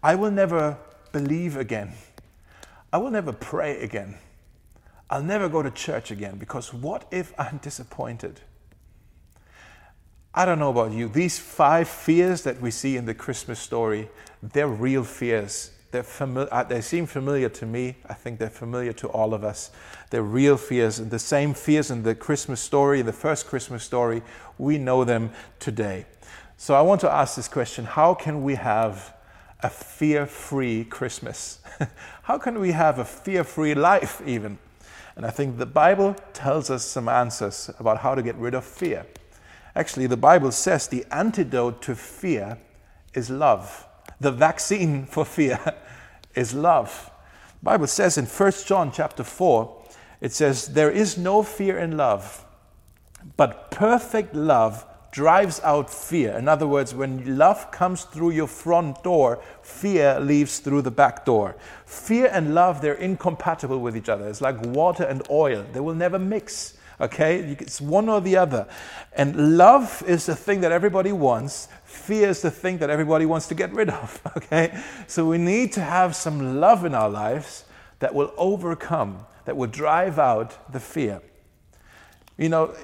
I 0.03 0.15
will 0.15 0.31
never 0.31 0.79
believe 1.13 1.57
again. 1.57 1.93
I 2.93 2.99
will 2.99 3.11
never 3.11 3.33
pray 3.33 3.81
again. 3.83 4.17
I'll 5.11 5.23
never 5.23 5.49
go 5.49 5.63
to 5.63 5.71
church 5.71 6.11
again 6.11 6.39
because 6.39 6.73
what 6.73 7.07
if 7.11 7.33
I'm 7.39 7.59
disappointed? 7.59 8.41
I 10.35 10.45
don't 10.45 10.59
know 10.59 10.71
about 10.71 10.93
you. 10.93 11.09
These 11.09 11.39
five 11.39 11.89
fears 11.89 12.43
that 12.43 12.61
we 12.61 12.71
see 12.71 12.97
in 12.97 13.07
the 13.07 13.15
Christmas 13.15 13.61
story, 13.61 14.09
they're 14.43 14.67
real 14.67 15.05
fears. 15.05 15.71
Fami- 16.03 16.49
uh, 16.51 16.65
they 16.65 16.81
seem 16.81 17.07
familiar 17.07 17.49
to 17.49 17.67
me. 17.67 17.97
I 18.09 18.15
think 18.15 18.39
they're 18.39 18.51
familiar 18.51 18.93
to 18.95 19.09
all 19.09 19.35
of 19.35 19.45
us. 19.45 19.71
They're 20.11 20.23
real 20.23 20.57
fears. 20.57 20.99
And 20.99 21.11
the 21.11 21.19
same 21.19 21.55
fears 21.55 21.91
in 21.91 22.03
the 22.03 22.15
Christmas 22.15 22.61
story, 22.61 23.03
the 23.03 23.13
first 23.13 23.47
Christmas 23.47 23.85
story, 23.85 24.23
we 24.59 24.79
know 24.79 25.05
them 25.05 25.31
today. 25.61 26.07
So 26.57 26.75
I 26.75 26.83
want 26.83 27.01
to 27.03 27.11
ask 27.11 27.37
this 27.37 27.49
question 27.49 27.85
How 27.85 28.15
can 28.15 28.43
we 28.43 28.55
have 28.55 29.15
a 29.63 29.71
fear 29.71 30.27
free 30.27 30.85
Christmas? 30.85 31.61
How 32.23 32.39
can 32.39 32.59
we 32.59 32.73
have 32.73 32.99
a 32.99 33.05
fear 33.05 33.45
free 33.45 33.75
life, 33.75 34.23
even? 34.27 34.59
And 35.17 35.25
I 35.25 35.31
think 35.31 35.59
the 35.59 35.67
Bible 35.67 36.17
tells 36.33 36.71
us 36.71 36.85
some 36.85 37.09
answers 37.09 37.71
about 37.79 37.99
how 37.99 38.15
to 38.15 38.23
get 38.23 38.35
rid 38.37 38.55
of 38.55 38.65
fear. 38.65 39.07
Actually, 39.77 40.07
the 40.07 40.17
Bible 40.17 40.53
says 40.53 40.89
the 40.89 41.05
antidote 41.11 41.83
to 41.83 41.95
fear 41.95 42.59
is 43.15 43.31
love. 43.31 43.87
The 44.21 44.33
vaccine 44.33 45.07
for 45.11 45.25
fear 45.25 45.59
is 46.35 46.55
love. 46.55 47.11
The 47.61 47.65
Bible 47.65 47.87
says 47.87 48.19
in 48.19 48.27
1 48.27 48.53
John 48.67 48.93
chapter 48.93 49.25
4, 49.25 49.83
it 50.21 50.33
says, 50.33 50.69
There 50.69 50.91
is 50.91 51.19
no 51.19 51.43
fear 51.43 51.79
in 51.79 51.97
love, 51.97 52.45
but 53.37 53.71
perfect 53.71 54.35
love 54.35 54.87
drives 55.15 55.61
out 55.61 55.89
fear. 55.89 56.37
In 56.37 56.49
other 56.49 56.67
words, 56.67 56.93
when 56.93 57.39
love 57.39 57.71
comes 57.71 58.03
through 58.03 58.31
your 58.31 58.49
front 58.49 59.01
door, 59.05 59.41
fear 59.63 60.19
leaves 60.19 60.59
through 60.59 60.83
the 60.83 60.91
back 60.91 61.25
door. 61.25 61.57
Fear 61.87 62.31
and 62.33 62.53
love, 62.53 62.81
they're 62.81 62.95
incompatible 62.95 63.79
with 63.79 63.97
each 63.97 64.09
other. 64.09 64.27
It's 64.29 64.41
like 64.41 64.61
water 64.67 65.05
and 65.05 65.23
oil, 65.31 65.65
they 65.73 65.79
will 65.79 65.95
never 65.95 66.19
mix. 66.19 66.77
Okay? 67.01 67.57
It's 67.61 67.81
one 67.81 68.09
or 68.09 68.21
the 68.21 68.37
other. 68.37 68.67
And 69.13 69.57
love 69.57 70.03
is 70.07 70.27
the 70.27 70.37
thing 70.37 70.61
that 70.61 70.73
everybody 70.73 71.13
wants. 71.13 71.69
Fear 71.85 72.31
is 72.31 72.43
the 72.43 72.51
thing 72.51 72.79
that 72.79 72.91
everybody 72.91 73.27
wants 73.27 73.49
to 73.49 73.55
get 73.55 73.73
rid 73.73 73.91
of. 73.91 74.21
Okay? 74.37 74.79
So 75.07 75.27
we 75.27 75.39
need 75.39 75.73
to 75.73 75.81
have 75.81 76.15
some 76.15 76.61
love 76.61 76.85
in 76.85 76.95
our 76.95 77.09
lives 77.09 77.65
that 78.01 78.15
will 78.15 78.33
overcome 78.37 79.27
that 79.45 79.57
will 79.57 79.69
drive 79.69 80.19
out 80.19 80.73
the 80.73 80.81
fear. 80.81 81.21
You 82.37 82.49
know, 82.49 82.75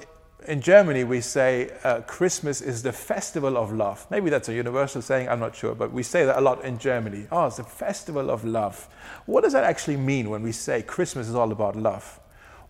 in 0.47 0.61
Germany, 0.61 1.03
we 1.03 1.21
say 1.21 1.71
uh, 1.83 2.01
Christmas 2.01 2.61
is 2.61 2.81
the 2.81 2.91
festival 2.91 3.57
of 3.57 3.71
love. 3.71 4.07
Maybe 4.09 4.29
that's 4.29 4.49
a 4.49 4.53
universal 4.53 5.01
saying, 5.01 5.29
I'm 5.29 5.39
not 5.39 5.55
sure, 5.55 5.75
but 5.75 5.91
we 5.91 6.03
say 6.03 6.25
that 6.25 6.37
a 6.37 6.41
lot 6.41 6.63
in 6.63 6.79
Germany. 6.79 7.27
Oh, 7.31 7.45
it's 7.47 7.57
the 7.57 7.63
festival 7.63 8.31
of 8.31 8.43
love. 8.43 8.87
What 9.25 9.43
does 9.43 9.53
that 9.53 9.63
actually 9.63 9.97
mean 9.97 10.29
when 10.29 10.41
we 10.41 10.51
say 10.51 10.81
Christmas 10.81 11.27
is 11.27 11.35
all 11.35 11.51
about 11.51 11.75
love? 11.75 12.19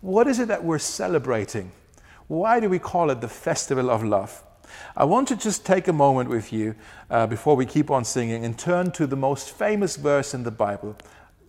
What 0.02 0.26
is 0.26 0.38
it 0.38 0.48
that 0.48 0.62
we're 0.64 0.78
celebrating? 0.78 1.72
Why 2.26 2.60
do 2.60 2.68
we 2.68 2.78
call 2.78 3.08
it 3.08 3.20
the 3.22 3.28
festival 3.28 3.90
of 3.90 4.04
love? 4.04 4.42
I 4.94 5.04
want 5.04 5.28
to 5.28 5.36
just 5.36 5.64
take 5.64 5.88
a 5.88 5.92
moment 5.92 6.28
with 6.28 6.52
you 6.52 6.74
uh, 7.10 7.26
before 7.26 7.56
we 7.56 7.64
keep 7.64 7.90
on 7.90 8.04
singing 8.04 8.44
and 8.44 8.58
turn 8.58 8.90
to 8.92 9.06
the 9.06 9.16
most 9.16 9.50
famous 9.50 9.96
verse 9.96 10.34
in 10.34 10.42
the 10.42 10.50
Bible, 10.50 10.96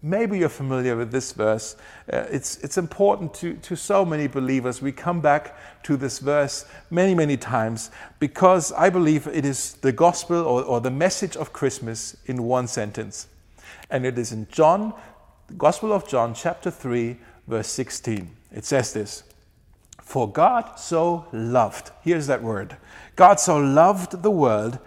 Maybe 0.05 0.37
you're 0.37 0.49
familiar 0.49 0.97
with 0.97 1.13
this 1.13 1.31
verse. 1.31 1.77
Uh, 2.11 2.25
it's, 2.29 2.57
it's 2.57 2.77
important 2.77 3.33
to, 3.35 3.53
to 3.53 3.77
so 3.77 4.03
many 4.03 4.27
believers. 4.27 4.81
We 4.81 4.91
come 4.91 5.21
back 5.21 5.55
to 5.83 5.95
this 5.95 6.19
verse 6.19 6.65
many, 6.91 7.15
many 7.15 7.37
times 7.37 7.89
because 8.19 8.73
I 8.73 8.89
believe 8.89 9.27
it 9.27 9.45
is 9.45 9.75
the 9.75 9.93
gospel 9.93 10.41
or, 10.41 10.61
or 10.61 10.81
the 10.81 10.91
message 10.91 11.37
of 11.37 11.53
Christmas 11.53 12.17
in 12.25 12.43
one 12.43 12.67
sentence. 12.67 13.27
And 13.89 14.05
it 14.05 14.17
is 14.17 14.33
in 14.33 14.45
John, 14.51 14.93
the 15.47 15.53
Gospel 15.53 15.93
of 15.93 16.05
John, 16.05 16.33
chapter 16.33 16.69
3, 16.69 17.15
verse 17.47 17.69
16. 17.69 18.29
It 18.53 18.65
says 18.65 18.93
this 18.93 19.23
For 20.01 20.31
God 20.31 20.79
so 20.79 21.25
loved, 21.33 21.91
here's 22.01 22.27
that 22.27 22.43
word 22.43 22.77
God 23.15 23.39
so 23.39 23.57
loved 23.57 24.23
the 24.23 24.31
world 24.31 24.79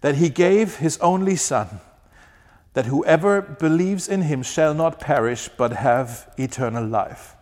that 0.00 0.16
he 0.16 0.28
gave 0.28 0.76
his 0.76 0.98
only 0.98 1.34
Son 1.34 1.80
that 2.74 2.86
whoever 2.86 3.42
believes 3.42 4.06
in 4.06 4.22
him 4.22 4.40
shall 4.40 4.72
not 4.72 5.00
perish 5.00 5.48
but 5.48 5.72
have 5.72 6.32
eternal 6.38 6.86
life. 6.86 7.34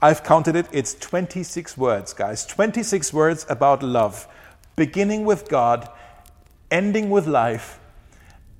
I've 0.00 0.24
counted 0.24 0.56
it, 0.56 0.66
it's 0.72 0.94
26 0.94 1.78
words, 1.78 2.12
guys. 2.12 2.44
26 2.46 3.12
words 3.12 3.46
about 3.48 3.84
love, 3.84 4.26
beginning 4.74 5.24
with 5.24 5.48
God, 5.48 5.88
ending 6.72 7.08
with 7.08 7.28
life. 7.28 7.78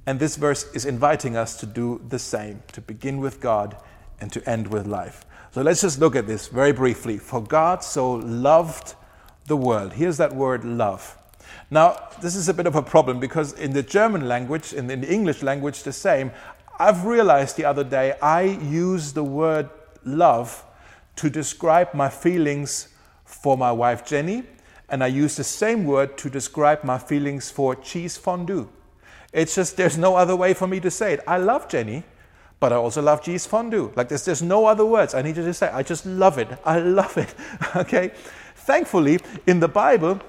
And 0.07 0.21
this 0.21 0.37
verse 0.37 0.71
is 0.73 0.85
inviting 0.85 1.37
us 1.37 1.59
to 1.59 1.67
do 1.67 2.01
the 2.09 2.21
same, 2.21 2.63
to 2.75 2.81
begin 2.81 3.19
with 3.19 3.41
God 3.41 3.77
and 4.21 4.31
to 4.33 4.49
end 4.49 4.69
with 4.69 4.87
life. 4.87 5.25
So 5.53 5.61
let's 5.61 5.83
just 5.83 6.01
look 6.01 6.17
at 6.17 6.27
this 6.27 6.49
very 6.49 6.73
briefly. 6.73 7.19
For 7.19 7.43
God 7.43 7.85
so 7.85 8.13
loved 8.13 8.95
the 9.47 9.57
world. 9.57 9.93
Here's 9.93 10.17
that 10.17 10.35
word 10.35 10.65
love. 10.65 11.19
Now, 11.71 12.09
this 12.23 12.37
is 12.37 12.49
a 12.49 12.55
bit 12.55 12.67
of 12.67 12.75
a 12.75 12.83
problem 12.83 13.21
because 13.21 13.53
in 13.53 13.73
the 13.73 13.83
German 13.83 14.27
language, 14.27 14.73
in 14.73 14.87
the 14.87 14.95
English 14.95 15.43
language, 15.43 15.83
the 15.83 15.93
same. 15.93 16.33
I've 16.79 17.05
realized 17.05 17.57
the 17.57 17.67
other 17.67 17.85
day 17.85 18.15
I 18.23 18.43
use 18.43 19.13
the 19.13 19.25
word 19.25 19.69
love 20.05 20.65
to 21.17 21.29
describe 21.29 21.93
my 21.93 22.09
feelings 22.09 22.89
for 23.25 23.57
my 23.59 23.73
wife 23.73 24.07
Jenny, 24.07 24.45
and 24.89 25.05
I 25.05 25.09
use 25.09 25.37
the 25.37 25.45
same 25.45 25.85
word 25.85 26.17
to 26.19 26.31
describe 26.31 26.83
my 26.83 26.99
feelings 26.99 27.51
for 27.51 27.75
cheese 27.75 28.17
fondue. 28.17 28.69
It's 29.33 29.55
just 29.55 29.77
there's 29.77 29.99
no 29.99 30.17
other 30.17 30.37
way 30.37 30.55
for 30.55 30.67
me 30.67 30.81
to 30.81 30.91
say 30.91 31.13
it. 31.15 31.21
I 31.27 31.37
love 31.37 31.69
Jenny, 31.69 32.05
but 32.63 32.73
I 32.73 32.77
also 32.77 33.03
love 33.03 33.23
cheese 33.23 33.45
fondue. 33.45 33.93
Like 33.97 34.09
there's, 34.09 34.25
there's 34.25 34.41
no 34.41 34.67
other 34.67 34.87
words. 34.87 35.15
I 35.15 35.23
need 35.23 35.35
to 35.35 35.43
just 35.43 35.59
say 35.59 35.67
I 35.67 35.83
just 35.83 36.07
love 36.07 36.39
it. 36.39 36.47
I 36.65 36.79
love 36.79 37.19
it. 37.19 37.35
okay? 37.77 38.13
Thankfully, 38.55 39.19
in 39.49 39.59
the 39.59 39.67
Bible, 39.67 40.21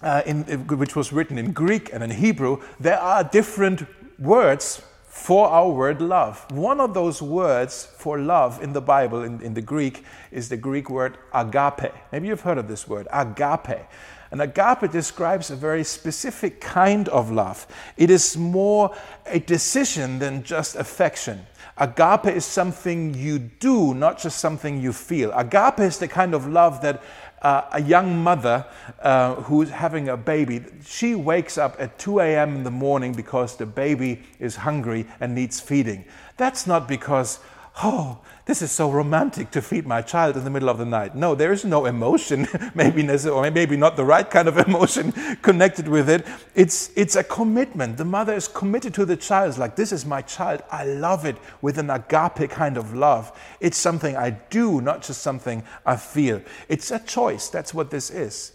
uh, 0.00 0.22
in, 0.24 0.44
which 0.66 0.96
was 0.96 1.12
written 1.12 1.36
in 1.36 1.52
Greek 1.52 1.92
and 1.92 2.02
in 2.02 2.10
Hebrew, 2.10 2.62
there 2.80 2.98
are 2.98 3.22
different 3.22 3.84
words 4.18 4.80
for 5.08 5.46
our 5.48 5.68
word 5.68 6.00
love. 6.00 6.50
One 6.52 6.80
of 6.80 6.94
those 6.94 7.20
words 7.20 7.84
for 7.98 8.18
love 8.18 8.62
in 8.62 8.72
the 8.72 8.80
Bible, 8.80 9.22
in, 9.22 9.42
in 9.42 9.52
the 9.52 9.60
Greek, 9.60 10.04
is 10.32 10.48
the 10.48 10.56
Greek 10.56 10.88
word 10.88 11.18
agape. 11.34 11.92
Maybe 12.12 12.28
you've 12.28 12.40
heard 12.40 12.56
of 12.56 12.66
this 12.66 12.88
word, 12.88 13.08
agape. 13.12 13.84
And 14.30 14.40
agape 14.40 14.90
describes 14.90 15.50
a 15.50 15.56
very 15.56 15.84
specific 15.84 16.62
kind 16.62 17.10
of 17.10 17.30
love. 17.30 17.66
It 17.98 18.08
is 18.08 18.38
more 18.38 18.96
a 19.26 19.38
decision 19.38 20.18
than 20.18 20.44
just 20.44 20.76
affection. 20.76 21.46
Agape 21.76 22.26
is 22.26 22.44
something 22.44 23.14
you 23.14 23.38
do, 23.38 23.94
not 23.94 24.18
just 24.18 24.38
something 24.38 24.80
you 24.80 24.92
feel. 24.92 25.32
Agape 25.32 25.80
is 25.80 25.98
the 25.98 26.06
kind 26.06 26.32
of 26.34 26.46
love 26.46 26.80
that 26.82 27.02
uh, 27.42 27.62
a 27.72 27.82
young 27.82 28.22
mother 28.22 28.64
uh, 29.02 29.34
who's 29.34 29.70
having 29.70 30.08
a 30.08 30.16
baby, 30.16 30.64
she 30.84 31.14
wakes 31.14 31.58
up 31.58 31.76
at 31.78 31.98
2 31.98 32.20
a.m. 32.20 32.56
in 32.56 32.64
the 32.64 32.70
morning 32.70 33.12
because 33.12 33.56
the 33.56 33.66
baby 33.66 34.22
is 34.38 34.56
hungry 34.56 35.06
and 35.20 35.34
needs 35.34 35.60
feeding. 35.60 36.04
That's 36.36 36.66
not 36.66 36.88
because 36.88 37.40
oh, 37.82 38.18
this 38.46 38.60
is 38.60 38.70
so 38.70 38.90
romantic 38.90 39.50
to 39.52 39.62
feed 39.62 39.86
my 39.86 40.02
child 40.02 40.36
in 40.36 40.44
the 40.44 40.50
middle 40.50 40.68
of 40.68 40.76
the 40.76 40.84
night. 40.84 41.16
No, 41.16 41.34
there 41.34 41.50
is 41.50 41.64
no 41.64 41.86
emotion, 41.86 42.46
maybe 42.74 43.08
or 43.26 43.50
maybe 43.50 43.76
not 43.76 43.96
the 43.96 44.04
right 44.04 44.30
kind 44.30 44.48
of 44.48 44.58
emotion 44.68 45.12
connected 45.40 45.88
with 45.88 46.10
it. 46.10 46.26
It's 46.54 46.90
it's 46.94 47.16
a 47.16 47.24
commitment. 47.24 47.96
The 47.96 48.04
mother 48.04 48.34
is 48.34 48.46
committed 48.46 48.92
to 48.94 49.06
the 49.06 49.16
child. 49.16 49.48
It's 49.48 49.58
like 49.58 49.76
this 49.76 49.92
is 49.92 50.04
my 50.04 50.20
child. 50.20 50.62
I 50.70 50.84
love 50.84 51.24
it 51.24 51.36
with 51.62 51.78
an 51.78 51.88
agape 51.88 52.50
kind 52.50 52.76
of 52.76 52.94
love. 52.94 53.32
It's 53.60 53.78
something 53.78 54.14
I 54.14 54.30
do, 54.30 54.82
not 54.82 55.02
just 55.02 55.22
something 55.22 55.62
I 55.86 55.96
feel. 55.96 56.42
It's 56.68 56.90
a 56.90 56.98
choice. 56.98 57.48
That's 57.48 57.72
what 57.72 57.90
this 57.90 58.10
is. 58.10 58.52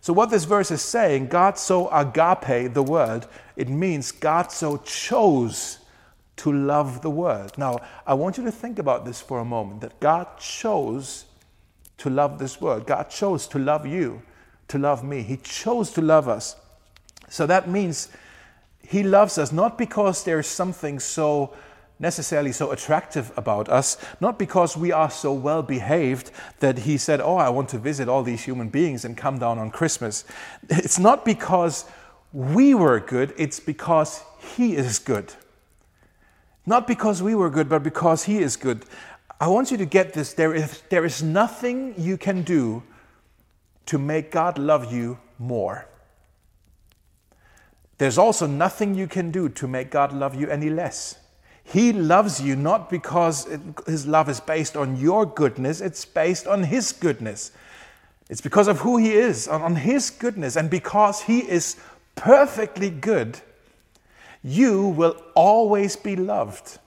So 0.00 0.12
what 0.12 0.30
this 0.30 0.44
verse 0.44 0.72
is 0.72 0.82
saying, 0.82 1.28
God 1.28 1.58
so 1.58 1.88
agape 1.90 2.74
the 2.74 2.82
world, 2.82 3.28
it 3.56 3.68
means 3.68 4.10
God 4.10 4.50
so 4.50 4.78
chose 4.78 5.78
to 6.38 6.52
love 6.52 7.02
the 7.02 7.10
world. 7.10 7.56
Now, 7.58 7.80
I 8.06 8.14
want 8.14 8.38
you 8.38 8.44
to 8.44 8.52
think 8.52 8.78
about 8.78 9.04
this 9.04 9.20
for 9.20 9.40
a 9.40 9.44
moment 9.44 9.80
that 9.82 10.00
God 10.00 10.38
chose 10.38 11.26
to 11.98 12.10
love 12.10 12.38
this 12.38 12.60
world. 12.60 12.86
God 12.86 13.10
chose 13.10 13.46
to 13.48 13.58
love 13.58 13.86
you, 13.86 14.22
to 14.68 14.78
love 14.78 15.04
me. 15.04 15.22
He 15.22 15.36
chose 15.36 15.90
to 15.92 16.00
love 16.00 16.28
us. 16.28 16.56
So 17.28 17.46
that 17.46 17.68
means 17.68 18.08
He 18.80 19.02
loves 19.02 19.36
us 19.38 19.52
not 19.52 19.76
because 19.76 20.24
there's 20.24 20.46
something 20.46 20.98
so 20.98 21.54
necessarily 22.00 22.52
so 22.52 22.70
attractive 22.70 23.32
about 23.36 23.68
us, 23.68 23.96
not 24.20 24.38
because 24.38 24.76
we 24.76 24.92
are 24.92 25.10
so 25.10 25.32
well 25.32 25.62
behaved 25.62 26.30
that 26.60 26.78
He 26.80 26.96
said, 26.96 27.20
Oh, 27.20 27.36
I 27.36 27.48
want 27.48 27.68
to 27.70 27.78
visit 27.78 28.08
all 28.08 28.22
these 28.22 28.44
human 28.44 28.68
beings 28.68 29.04
and 29.04 29.16
come 29.16 29.38
down 29.38 29.58
on 29.58 29.70
Christmas. 29.70 30.24
It's 30.70 30.98
not 30.98 31.24
because 31.24 31.84
we 32.32 32.74
were 32.74 33.00
good, 33.00 33.34
it's 33.36 33.60
because 33.60 34.22
He 34.56 34.76
is 34.76 34.98
good. 34.98 35.34
Not 36.68 36.86
because 36.86 37.22
we 37.22 37.34
were 37.34 37.48
good, 37.48 37.70
but 37.70 37.82
because 37.82 38.24
He 38.24 38.40
is 38.40 38.56
good. 38.56 38.84
I 39.40 39.48
want 39.48 39.70
you 39.70 39.78
to 39.78 39.86
get 39.86 40.12
this. 40.12 40.34
There 40.34 40.54
is, 40.54 40.82
there 40.90 41.06
is 41.06 41.22
nothing 41.22 41.94
you 41.96 42.18
can 42.18 42.42
do 42.42 42.82
to 43.86 43.96
make 43.96 44.30
God 44.30 44.58
love 44.58 44.92
you 44.92 45.18
more. 45.38 45.88
There's 47.96 48.18
also 48.18 48.46
nothing 48.46 48.94
you 48.94 49.06
can 49.06 49.30
do 49.30 49.48
to 49.48 49.66
make 49.66 49.90
God 49.90 50.12
love 50.12 50.34
you 50.34 50.50
any 50.50 50.68
less. 50.68 51.18
He 51.64 51.90
loves 51.94 52.38
you 52.38 52.54
not 52.54 52.90
because 52.90 53.46
it, 53.46 53.62
His 53.86 54.06
love 54.06 54.28
is 54.28 54.38
based 54.38 54.76
on 54.76 54.96
your 54.96 55.24
goodness, 55.24 55.80
it's 55.80 56.04
based 56.04 56.46
on 56.46 56.64
His 56.64 56.92
goodness. 56.92 57.50
It's 58.28 58.42
because 58.42 58.68
of 58.68 58.80
who 58.80 58.98
He 58.98 59.14
is, 59.14 59.48
on 59.48 59.76
His 59.76 60.10
goodness, 60.10 60.54
and 60.54 60.68
because 60.68 61.22
He 61.22 61.38
is 61.38 61.76
perfectly 62.14 62.90
good 62.90 63.40
you 64.48 64.88
will 64.88 65.22
always 65.34 65.94
be 65.94 66.16
loved. 66.16 66.78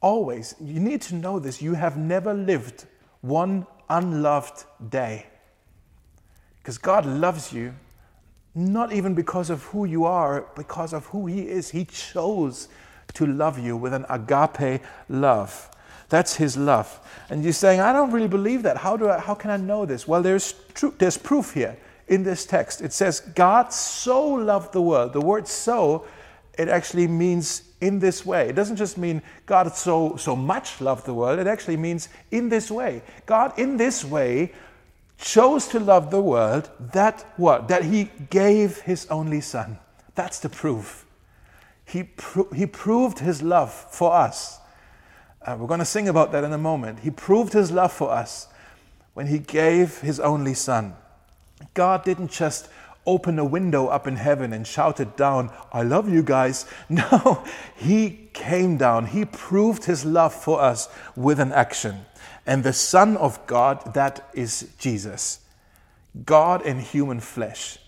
Always. 0.00 0.54
You 0.60 0.78
need 0.78 1.02
to 1.02 1.16
know 1.16 1.38
this. 1.40 1.60
You 1.60 1.74
have 1.74 1.96
never 1.96 2.32
lived 2.32 2.86
one 3.20 3.66
unloved 3.90 4.64
day. 4.90 5.26
Because 6.58 6.78
God 6.78 7.04
loves 7.04 7.52
you, 7.52 7.74
not 8.54 8.92
even 8.92 9.14
because 9.14 9.50
of 9.50 9.64
who 9.64 9.84
you 9.84 10.04
are, 10.04 10.46
because 10.54 10.92
of 10.92 11.06
who 11.06 11.26
He 11.26 11.48
is. 11.48 11.70
He 11.70 11.84
chose 11.84 12.68
to 13.14 13.26
love 13.26 13.58
you 13.58 13.76
with 13.76 13.92
an 13.92 14.06
agape 14.08 14.80
love. 15.08 15.70
That's 16.10 16.36
His 16.36 16.56
love. 16.56 17.00
And 17.28 17.42
you're 17.42 17.52
saying, 17.52 17.80
I 17.80 17.92
don't 17.92 18.12
really 18.12 18.28
believe 18.28 18.62
that. 18.62 18.76
How, 18.76 18.96
do 18.96 19.08
I, 19.08 19.18
how 19.18 19.34
can 19.34 19.50
I 19.50 19.56
know 19.56 19.84
this? 19.84 20.06
Well, 20.06 20.22
there's, 20.22 20.54
tr- 20.74 20.94
there's 20.98 21.18
proof 21.18 21.54
here 21.54 21.76
in 22.06 22.22
this 22.22 22.46
text. 22.46 22.82
It 22.82 22.92
says, 22.92 23.18
God 23.20 23.72
so 23.72 24.24
loved 24.24 24.72
the 24.72 24.82
world. 24.82 25.12
The 25.12 25.20
word 25.20 25.48
so 25.48 26.06
it 26.58 26.68
actually 26.68 27.06
means 27.06 27.62
in 27.80 27.98
this 27.98 28.24
way. 28.24 28.48
It 28.48 28.54
doesn't 28.54 28.76
just 28.76 28.96
mean 28.96 29.22
God 29.46 29.74
so, 29.74 30.16
so 30.16 30.34
much 30.34 30.80
loved 30.80 31.06
the 31.06 31.14
world, 31.14 31.38
it 31.38 31.46
actually 31.46 31.76
means 31.76 32.08
in 32.30 32.48
this 32.48 32.70
way. 32.70 33.02
God, 33.26 33.58
in 33.58 33.76
this 33.76 34.04
way, 34.04 34.52
chose 35.18 35.68
to 35.68 35.80
love 35.80 36.10
the 36.10 36.20
world 36.20 36.70
that 36.92 37.24
what? 37.36 37.68
That 37.68 37.84
he 37.84 38.10
gave 38.30 38.80
his 38.80 39.06
only 39.06 39.40
son. 39.40 39.78
That's 40.14 40.38
the 40.40 40.48
proof. 40.48 41.06
He, 41.84 42.04
pro- 42.04 42.50
he 42.50 42.66
proved 42.66 43.18
his 43.18 43.42
love 43.42 43.72
for 43.72 44.12
us. 44.12 44.58
Uh, 45.42 45.56
we're 45.58 45.66
going 45.66 45.80
to 45.80 45.86
sing 45.86 46.08
about 46.08 46.32
that 46.32 46.44
in 46.44 46.52
a 46.52 46.58
moment. 46.58 47.00
He 47.00 47.10
proved 47.10 47.52
his 47.52 47.70
love 47.70 47.92
for 47.92 48.10
us 48.10 48.48
when 49.12 49.26
he 49.26 49.38
gave 49.38 50.00
his 50.00 50.18
only 50.18 50.54
son. 50.54 50.94
God 51.74 52.04
didn't 52.04 52.30
just 52.30 52.68
opened 53.06 53.38
a 53.38 53.44
window 53.44 53.88
up 53.88 54.06
in 54.06 54.16
heaven 54.16 54.52
and 54.52 54.66
shouted 54.66 55.16
down, 55.16 55.50
I 55.72 55.82
love 55.82 56.08
you 56.08 56.22
guys. 56.22 56.66
No, 56.88 57.44
he 57.76 58.28
came 58.32 58.76
down. 58.76 59.06
He 59.06 59.24
proved 59.24 59.84
his 59.84 60.04
love 60.04 60.34
for 60.34 60.60
us 60.60 60.88
with 61.16 61.40
an 61.40 61.52
action. 61.52 62.06
And 62.46 62.62
the 62.62 62.72
Son 62.72 63.16
of 63.16 63.44
God, 63.46 63.94
that 63.94 64.28
is 64.34 64.70
Jesus. 64.78 65.40
God 66.24 66.64
in 66.64 66.78
human 66.78 67.20
flesh, 67.20 67.78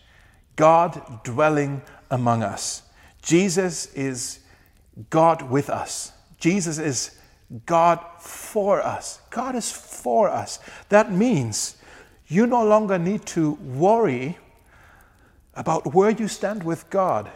God 0.57 1.23
dwelling 1.23 1.83
among 2.11 2.43
us. 2.43 2.83
Jesus 3.23 3.93
is 3.95 4.41
God 5.11 5.43
with 5.43 5.71
us. 5.71 6.13
Jesus 6.39 6.79
is 6.79 7.17
God 7.65 8.01
for 8.19 8.83
us. 8.83 9.21
God 9.31 9.55
is 9.55 9.71
for 9.71 10.29
us. 10.29 10.59
That 10.89 11.13
means 11.13 11.77
you 12.27 12.47
no 12.47 12.65
longer 12.65 12.99
need 12.99 13.25
to 13.27 13.53
worry 13.53 14.39
about 15.57 15.95
where 15.95 16.11
you 16.11 16.29
stand 16.29 16.63
with 16.63 16.89
God. 16.91 17.31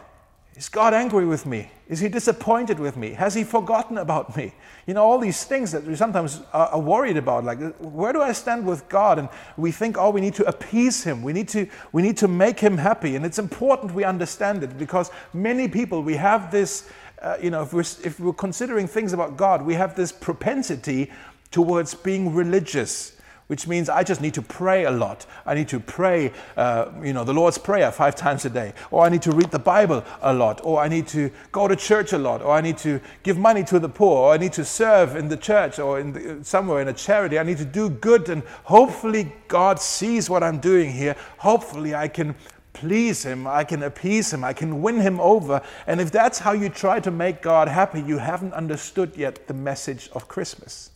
Is 0.56 0.68
God 0.68 0.92
angry 0.92 1.24
with 1.24 1.46
me? 1.46 1.70
Is 1.88 2.00
he 2.00 2.08
disappointed 2.08 2.78
with 2.78 2.96
me? 2.96 3.12
Has 3.12 3.34
he 3.34 3.44
forgotten 3.44 3.96
about 3.98 4.36
me? 4.36 4.52
You 4.86 4.94
know, 4.94 5.02
all 5.02 5.18
these 5.18 5.44
things 5.44 5.72
that 5.72 5.84
we 5.84 5.96
sometimes 5.96 6.42
are, 6.52 6.78
worried 6.78 7.16
about, 7.16 7.44
like 7.44 7.58
where 7.78 8.12
do 8.12 8.20
I 8.20 8.32
stand 8.32 8.66
with 8.66 8.88
God? 8.88 9.18
And 9.18 9.28
we 9.56 9.72
think, 9.72 9.96
oh, 9.96 10.10
we 10.10 10.20
need 10.20 10.34
to 10.34 10.46
appease 10.46 11.02
him. 11.02 11.22
We 11.22 11.32
need 11.32 11.48
to, 11.48 11.66
we 11.92 12.02
need 12.02 12.18
to 12.18 12.28
make 12.28 12.60
him 12.60 12.76
happy. 12.76 13.16
And 13.16 13.24
it's 13.24 13.38
important 13.38 13.94
we 13.94 14.04
understand 14.04 14.62
it 14.62 14.76
because 14.76 15.10
many 15.32 15.66
people, 15.66 16.02
we 16.02 16.16
have 16.16 16.50
this, 16.50 16.90
uh, 17.22 17.36
you 17.42 17.50
know, 17.50 17.62
if 17.62 17.72
we're, 17.72 17.80
if 17.80 18.20
we're 18.20 18.32
considering 18.34 18.86
things 18.86 19.12
about 19.12 19.36
God, 19.36 19.62
we 19.62 19.74
have 19.74 19.96
this 19.96 20.12
propensity 20.12 21.10
towards 21.50 21.94
being 21.94 22.34
religious 22.34 23.19
which 23.50 23.66
means 23.66 23.88
I 23.88 24.04
just 24.04 24.20
need 24.20 24.34
to 24.34 24.42
pray 24.42 24.84
a 24.84 24.92
lot. 24.92 25.26
I 25.44 25.54
need 25.54 25.66
to 25.70 25.80
pray, 25.80 26.32
uh, 26.56 26.92
you 27.02 27.12
know, 27.12 27.24
the 27.24 27.34
Lord's 27.34 27.58
Prayer 27.58 27.90
five 27.90 28.14
times 28.14 28.44
a 28.44 28.48
day, 28.48 28.74
or 28.92 29.04
I 29.04 29.08
need 29.08 29.22
to 29.22 29.32
read 29.32 29.50
the 29.50 29.58
Bible 29.58 30.04
a 30.22 30.32
lot, 30.32 30.60
or 30.62 30.78
I 30.80 30.86
need 30.86 31.08
to 31.08 31.32
go 31.50 31.66
to 31.66 31.74
church 31.74 32.12
a 32.12 32.18
lot, 32.18 32.42
or 32.42 32.52
I 32.52 32.60
need 32.60 32.78
to 32.78 33.00
give 33.24 33.38
money 33.38 33.64
to 33.64 33.80
the 33.80 33.88
poor, 33.88 34.18
or 34.18 34.34
I 34.34 34.36
need 34.36 34.52
to 34.52 34.64
serve 34.64 35.16
in 35.16 35.26
the 35.26 35.36
church 35.36 35.80
or 35.80 35.98
in 35.98 36.12
the, 36.12 36.44
somewhere 36.44 36.80
in 36.80 36.86
a 36.86 36.92
charity. 36.92 37.40
I 37.40 37.42
need 37.42 37.58
to 37.58 37.64
do 37.64 37.90
good, 37.90 38.28
and 38.28 38.44
hopefully 38.62 39.32
God 39.48 39.80
sees 39.80 40.30
what 40.30 40.44
I'm 40.44 40.60
doing 40.60 40.92
here. 40.92 41.16
Hopefully 41.38 41.92
I 41.92 42.06
can 42.06 42.36
please 42.72 43.24
him, 43.24 43.48
I 43.48 43.64
can 43.64 43.82
appease 43.82 44.32
him, 44.32 44.44
I 44.44 44.52
can 44.52 44.80
win 44.80 45.00
him 45.00 45.18
over. 45.18 45.60
And 45.88 46.00
if 46.00 46.12
that's 46.12 46.38
how 46.38 46.52
you 46.52 46.68
try 46.68 47.00
to 47.00 47.10
make 47.10 47.42
God 47.42 47.66
happy, 47.66 48.00
you 48.00 48.18
haven't 48.18 48.52
understood 48.52 49.16
yet 49.16 49.48
the 49.48 49.54
message 49.54 50.08
of 50.12 50.28
Christmas. 50.28 50.89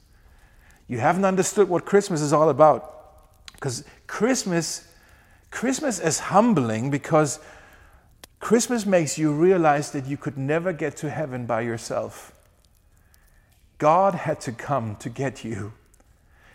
You 0.87 0.99
haven't 0.99 1.25
understood 1.25 1.69
what 1.69 1.85
Christmas 1.85 2.21
is 2.21 2.33
all 2.33 2.49
about. 2.49 2.91
Because 3.53 3.85
Christmas, 4.07 4.87
Christmas 5.51 5.99
is 5.99 6.19
humbling 6.19 6.91
because 6.91 7.41
Christmas 8.41 8.85
makes 8.85 9.17
you 9.17 9.33
realize 9.33 9.93
that 9.93 10.07
you 10.07 10.17
could 10.17 10.37
never 10.37 10.73
get 10.73 10.97
to 10.99 11.09
heaven 11.09 11.47
by 11.47 11.63
yourself. 11.63 12.33
God 13.79 14.15
had 14.15 14.41
to 14.43 14.53
come 14.53 14.97
to 14.97 15.09
get 15.09 15.45
you. 15.45 15.73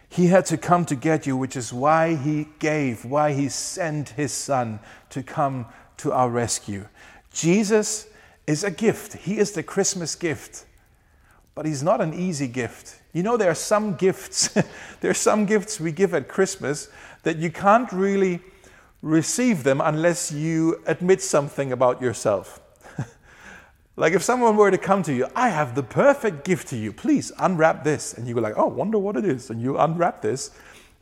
He 0.07 0.27
had 0.27 0.45
to 0.47 0.57
come 0.57 0.85
to 0.85 0.95
get 0.95 1.27
you, 1.27 1.37
which 1.37 1.55
is 1.55 1.73
why 1.73 2.15
He 2.15 2.47
gave, 2.59 3.05
why 3.05 3.33
He 3.33 3.49
sent 3.49 4.09
His 4.09 4.31
Son 4.31 4.79
to 5.09 5.21
come 5.21 5.67
to 5.97 6.11
our 6.11 6.29
rescue. 6.29 6.87
Jesus 7.31 8.07
is 8.47 8.63
a 8.63 8.71
gift. 8.71 9.13
He 9.13 9.37
is 9.37 9.51
the 9.51 9.63
Christmas 9.63 10.15
gift. 10.15 10.65
But 11.59 11.65
He's 11.65 11.83
not 11.83 11.99
an 11.99 12.13
easy 12.13 12.47
gift. 12.47 13.01
You 13.11 13.21
know, 13.21 13.35
there 13.35 13.51
are 13.51 13.53
some 13.53 13.95
gifts, 13.95 14.47
there 15.01 15.11
are 15.11 15.13
some 15.13 15.45
gifts 15.45 15.77
we 15.77 15.91
give 15.91 16.13
at 16.13 16.29
Christmas 16.29 16.87
that 17.23 17.35
you 17.35 17.51
can't 17.51 17.91
really 17.91 18.39
receive 19.01 19.63
them 19.63 19.81
unless 19.83 20.31
you 20.31 20.81
admit 20.85 21.21
something 21.21 21.73
about 21.73 22.01
yourself. 22.01 22.61
like 23.97 24.13
if 24.13 24.23
someone 24.23 24.55
were 24.55 24.71
to 24.71 24.77
come 24.77 25.03
to 25.03 25.13
you, 25.13 25.27
I 25.35 25.49
have 25.49 25.75
the 25.75 25.83
perfect 25.83 26.45
gift 26.45 26.69
to 26.69 26.77
you, 26.77 26.93
please 26.93 27.29
unwrap 27.37 27.83
this. 27.83 28.13
And 28.13 28.25
you 28.25 28.35
go 28.35 28.39
like, 28.39 28.57
oh, 28.57 28.67
wonder 28.67 28.97
what 28.97 29.17
it 29.17 29.25
is. 29.25 29.49
And 29.49 29.61
you 29.61 29.77
unwrap 29.77 30.21
this, 30.21 30.51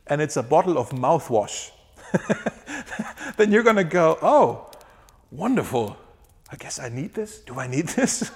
and 0.08 0.20
it's 0.20 0.36
a 0.36 0.42
bottle 0.42 0.76
of 0.76 0.90
mouthwash. 0.90 1.70
then 3.36 3.52
you're 3.52 3.62
to 3.76 3.84
go, 3.84 4.18
oh, 4.22 4.72
wonderful. 5.30 5.96
I 6.50 6.56
guess 6.56 6.78
I 6.78 6.88
need 6.88 7.12
this. 7.12 7.40
Do 7.40 7.58
I 7.58 7.66
need 7.66 7.88
this? 7.98 8.30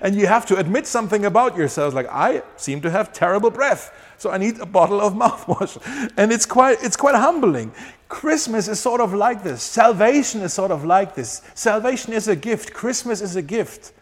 and 0.00 0.14
you 0.14 0.26
have 0.26 0.46
to 0.46 0.56
admit 0.56 0.86
something 0.86 1.24
about 1.24 1.56
yourself. 1.56 1.94
Like 1.94 2.08
I 2.10 2.42
seem 2.56 2.80
to 2.82 2.90
have 2.90 3.12
terrible 3.12 3.50
breath, 3.50 3.92
so 4.16 4.30
I 4.30 4.38
need 4.38 4.60
a 4.60 4.66
bottle 4.66 5.00
of 5.00 5.12
mouthwash. 5.22 6.12
And 6.16 6.32
it's 6.32 6.46
quite 6.46 6.78
it's 6.82 6.96
quite 6.96 7.14
humbling. 7.14 7.72
Christmas 8.08 8.68
is 8.68 8.80
sort 8.80 9.00
of 9.00 9.12
like 9.12 9.42
this. 9.42 9.62
Salvation 9.62 10.40
is 10.40 10.54
sort 10.54 10.70
of 10.70 10.84
like 10.84 11.14
this. 11.14 11.42
Salvation 11.54 12.12
is 12.12 12.28
a 12.28 12.36
gift. 12.36 12.72
Christmas 12.72 13.20
is 13.20 13.36
a 13.36 13.42
gift. 13.42 13.92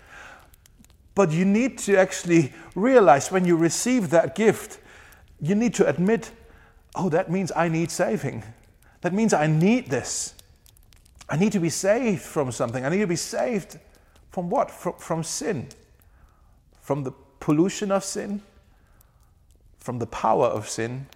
But 1.17 1.33
you 1.33 1.47
need 1.47 1.79
to 1.79 1.97
actually 1.97 2.53
realize 2.75 3.33
when 3.33 3.47
you 3.47 3.57
receive 3.57 4.11
that 4.11 4.35
gift, 4.35 4.79
you 5.41 5.55
need 5.55 5.73
to 5.75 5.89
admit, 5.89 6.31
oh, 6.95 7.09
that 7.09 7.31
means 7.31 7.51
I 7.57 7.69
need 7.69 7.91
saving. 7.91 8.45
That 9.01 9.15
means 9.15 9.33
I 9.33 9.47
need 9.47 9.89
this. 9.89 10.36
I 11.29 11.37
need 11.37 11.53
to 11.53 11.61
be 11.61 11.71
saved 11.71 12.23
from 12.23 12.53
something. 12.53 12.85
I 12.85 12.89
need 12.89 13.01
to 13.01 13.07
be 13.07 13.17
saved 13.17 13.79
from 14.31 14.49
what? 14.51 14.71
From, 14.71 14.95
from 14.95 15.23
sin. 15.25 15.69
From 16.81 17.03
the 17.05 17.13
pollution 17.41 17.91
of 17.91 18.05
sin, 18.05 18.43
from 19.79 19.99
the 19.99 20.07
power 20.07 20.47
of 20.47 20.69
sin, 20.69 21.07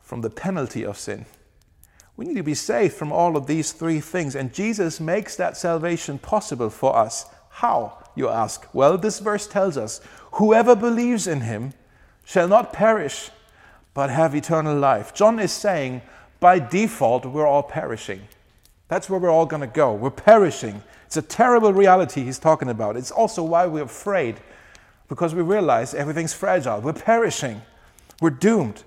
from 0.00 0.20
the 0.20 0.30
penalty 0.30 0.84
of 0.84 0.98
sin. 0.98 1.26
We 2.16 2.24
need 2.24 2.36
to 2.36 2.42
be 2.42 2.54
saved 2.54 2.94
from 2.94 3.12
all 3.12 3.36
of 3.36 3.46
these 3.46 3.72
three 3.72 4.00
things, 4.00 4.34
and 4.34 4.54
Jesus 4.54 5.00
makes 5.00 5.36
that 5.36 5.56
salvation 5.56 6.18
possible 6.18 6.70
for 6.70 6.96
us. 6.96 7.26
How, 7.50 7.98
you 8.14 8.28
ask? 8.28 8.66
Well, 8.72 8.96
this 8.96 9.18
verse 9.18 9.46
tells 9.46 9.76
us 9.76 10.00
whoever 10.32 10.74
believes 10.74 11.26
in 11.26 11.42
him 11.42 11.74
shall 12.24 12.48
not 12.48 12.72
perish, 12.72 13.30
but 13.94 14.10
have 14.10 14.34
eternal 14.34 14.76
life. 14.76 15.14
John 15.14 15.38
is 15.38 15.52
saying, 15.52 16.02
by 16.38 16.58
default, 16.58 17.26
we're 17.26 17.46
all 17.46 17.62
perishing. 17.62 18.22
That's 18.88 19.10
where 19.10 19.18
we're 19.18 19.30
all 19.30 19.46
going 19.46 19.62
to 19.62 19.66
go. 19.66 19.94
We're 19.94 20.10
perishing. 20.10 20.82
It's 21.06 21.16
a 21.16 21.22
terrible 21.22 21.72
reality 21.72 22.22
he's 22.22 22.38
talking 22.38 22.68
about. 22.68 22.96
It's 22.96 23.10
also 23.10 23.42
why 23.42 23.66
we're 23.66 23.84
afraid, 23.84 24.36
because 25.08 25.34
we 25.34 25.42
realize 25.42 25.94
everything's 25.94 26.32
fragile. 26.32 26.80
We're 26.80 26.92
perishing. 26.92 27.62
We're 28.20 28.30
doomed. 28.30 28.82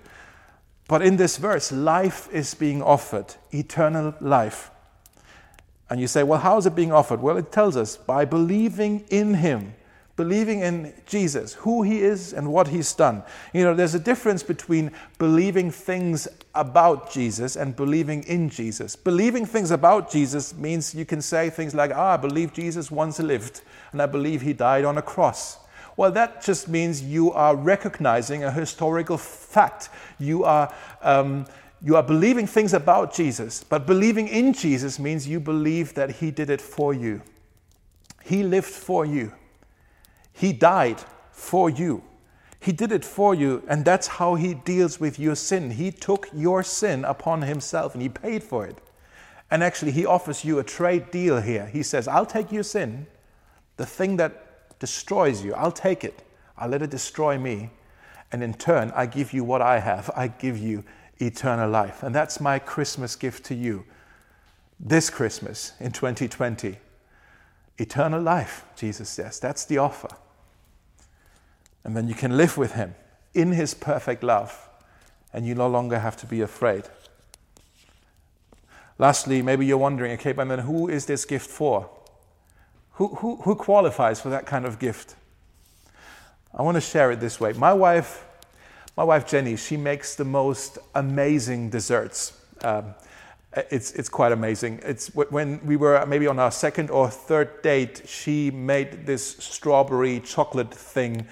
But 0.87 1.01
in 1.01 1.17
this 1.17 1.37
verse, 1.37 1.71
life 1.71 2.27
is 2.31 2.53
being 2.55 2.81
offered, 2.81 3.35
eternal 3.51 4.15
life. 4.19 4.71
And 5.89 5.99
you 5.99 6.07
say, 6.07 6.23
well, 6.23 6.39
how 6.39 6.57
is 6.57 6.65
it 6.65 6.75
being 6.75 6.91
offered? 6.91 7.21
Well, 7.21 7.37
it 7.37 7.51
tells 7.51 7.75
us 7.75 7.97
by 7.97 8.25
believing 8.25 9.05
in 9.09 9.35
him 9.35 9.73
believing 10.19 10.59
in 10.59 10.93
Jesus, 11.05 11.53
who 11.53 11.81
he 11.81 12.01
is 12.01 12.33
and 12.33 12.51
what 12.51 12.67
he's 12.67 12.91
done. 12.91 13.23
You 13.53 13.63
know, 13.63 13.73
there's 13.73 13.95
a 13.95 13.99
difference 13.99 14.43
between 14.43 14.91
believing 15.17 15.71
things 15.71 16.27
about 16.55 17.09
Jesus 17.09 17.55
and 17.55 17.73
believing 17.73 18.23
in 18.23 18.49
Jesus. 18.49 18.97
Believing 18.97 19.45
things 19.45 19.71
about 19.71 20.11
Jesus 20.11 20.53
means 20.53 20.93
you 20.93 21.05
can 21.05 21.21
say 21.21 21.49
things 21.49 21.73
like, 21.73 21.91
ah, 21.95 22.15
I 22.15 22.17
believe 22.17 22.51
Jesus 22.51 22.91
once 22.91 23.17
lived 23.19 23.61
and 23.93 24.01
I 24.01 24.07
believe 24.07 24.41
he 24.41 24.51
died 24.51 24.83
on 24.83 24.97
a 24.97 25.01
cross. 25.01 25.57
Well, 25.95 26.11
that 26.11 26.43
just 26.43 26.67
means 26.67 27.01
you 27.01 27.31
are 27.31 27.55
recognizing 27.55 28.43
a 28.43 28.51
historical 28.51 29.17
fact. 29.17 29.87
You 30.19 30.43
are. 30.43 30.73
Um, 31.01 31.45
you 31.81 31.95
are 31.95 32.03
believing 32.03 32.45
things 32.45 32.73
about 32.73 33.13
Jesus, 33.13 33.63
but 33.63 33.87
believing 33.87 34.27
in 34.27 34.51
Jesus 34.51 34.99
means 34.99 35.25
you 35.25 35.39
believe 35.39 35.93
that 35.93 36.11
He 36.11 36.29
did 36.29 36.49
it 36.49 36.59
for 36.59 36.93
you. 36.93 37.21
He 38.21 38.43
lived 38.43 38.67
for 38.67 39.05
you. 39.05 39.31
He 40.39 40.53
died 40.53 41.03
for 41.33 41.69
you. 41.69 42.01
He 42.61 42.71
did 42.71 42.93
it 42.93 43.03
for 43.03 43.35
you, 43.35 43.61
and 43.67 43.83
that's 43.83 44.07
how 44.07 44.35
He 44.35 44.53
deals 44.53 44.97
with 44.97 45.19
your 45.19 45.35
sin. 45.35 45.71
He 45.71 45.91
took 45.91 46.29
your 46.33 46.63
sin 46.63 47.03
upon 47.03 47.41
Himself 47.41 47.93
and 47.93 48.01
He 48.01 48.07
paid 48.07 48.41
for 48.41 48.65
it. 48.65 48.77
And 49.51 49.61
actually, 49.61 49.91
He 49.91 50.05
offers 50.05 50.45
you 50.45 50.59
a 50.59 50.63
trade 50.63 51.11
deal 51.11 51.41
here. 51.41 51.65
He 51.65 51.83
says, 51.83 52.07
I'll 52.07 52.25
take 52.25 52.53
your 52.53 52.63
sin, 52.63 53.05
the 53.75 53.85
thing 53.85 54.15
that 54.15 54.79
destroys 54.79 55.43
you, 55.43 55.53
I'll 55.55 55.73
take 55.73 56.05
it. 56.05 56.23
I'll 56.57 56.69
let 56.69 56.81
it 56.81 56.89
destroy 56.89 57.37
me. 57.37 57.71
And 58.31 58.41
in 58.41 58.53
turn, 58.53 58.93
I 58.95 59.07
give 59.07 59.33
you 59.33 59.43
what 59.43 59.61
I 59.61 59.79
have. 59.79 60.09
I 60.15 60.29
give 60.29 60.57
you 60.57 60.85
eternal 61.17 61.69
life. 61.69 62.01
And 62.01 62.15
that's 62.15 62.39
my 62.39 62.59
Christmas 62.59 63.17
gift 63.17 63.43
to 63.47 63.55
you 63.55 63.83
this 64.79 65.09
Christmas 65.09 65.73
in 65.81 65.91
2020. 65.91 66.77
Eternal 67.77 68.21
life, 68.21 68.65
Jesus 68.77 69.09
says. 69.09 69.39
That's 69.39 69.65
the 69.65 69.79
offer. 69.79 70.09
And 71.83 71.95
then 71.95 72.07
you 72.07 72.15
can 72.15 72.35
live 72.35 72.57
with 72.57 72.73
Him 72.73 72.95
in 73.33 73.51
His 73.51 73.73
perfect 73.73 74.23
love, 74.23 74.69
and 75.33 75.45
you 75.45 75.55
no 75.55 75.67
longer 75.67 75.99
have 75.99 76.17
to 76.17 76.25
be 76.25 76.41
afraid. 76.41 76.83
Lastly, 78.97 79.41
maybe 79.41 79.65
you're 79.65 79.77
wondering, 79.77 80.11
okay, 80.13 80.33
but 80.33 80.47
then 80.49 80.59
who 80.59 80.89
is 80.89 81.05
this 81.05 81.23
gift 81.23 81.49
for? 81.49 81.89
Who, 82.93 83.15
who, 83.15 83.37
who 83.37 83.55
qualifies 83.55 84.19
for 84.19 84.29
that 84.29 84.45
kind 84.45 84.65
of 84.65 84.77
gift? 84.77 85.15
I 86.53 86.63
want 86.63 86.75
to 86.75 86.81
share 86.81 87.11
it 87.11 87.21
this 87.21 87.39
way. 87.39 87.53
My 87.53 87.71
wife, 87.71 88.25
my 88.97 89.03
wife 89.03 89.25
Jenny, 89.25 89.55
she 89.55 89.77
makes 89.77 90.15
the 90.15 90.25
most 90.25 90.79
amazing 90.95 91.69
desserts. 91.69 92.33
Um, 92.61 92.93
it's, 93.71 93.93
it's 93.93 94.09
quite 94.09 94.31
amazing. 94.31 94.81
It's 94.83 95.07
when 95.15 95.65
we 95.65 95.77
were 95.77 96.05
maybe 96.05 96.27
on 96.27 96.37
our 96.37 96.51
second 96.51 96.89
or 96.89 97.09
third 97.09 97.61
date, 97.61 98.03
she 98.05 98.51
made 98.51 99.05
this 99.05 99.37
strawberry 99.37 100.19
chocolate 100.19 100.73
thing 100.73 101.25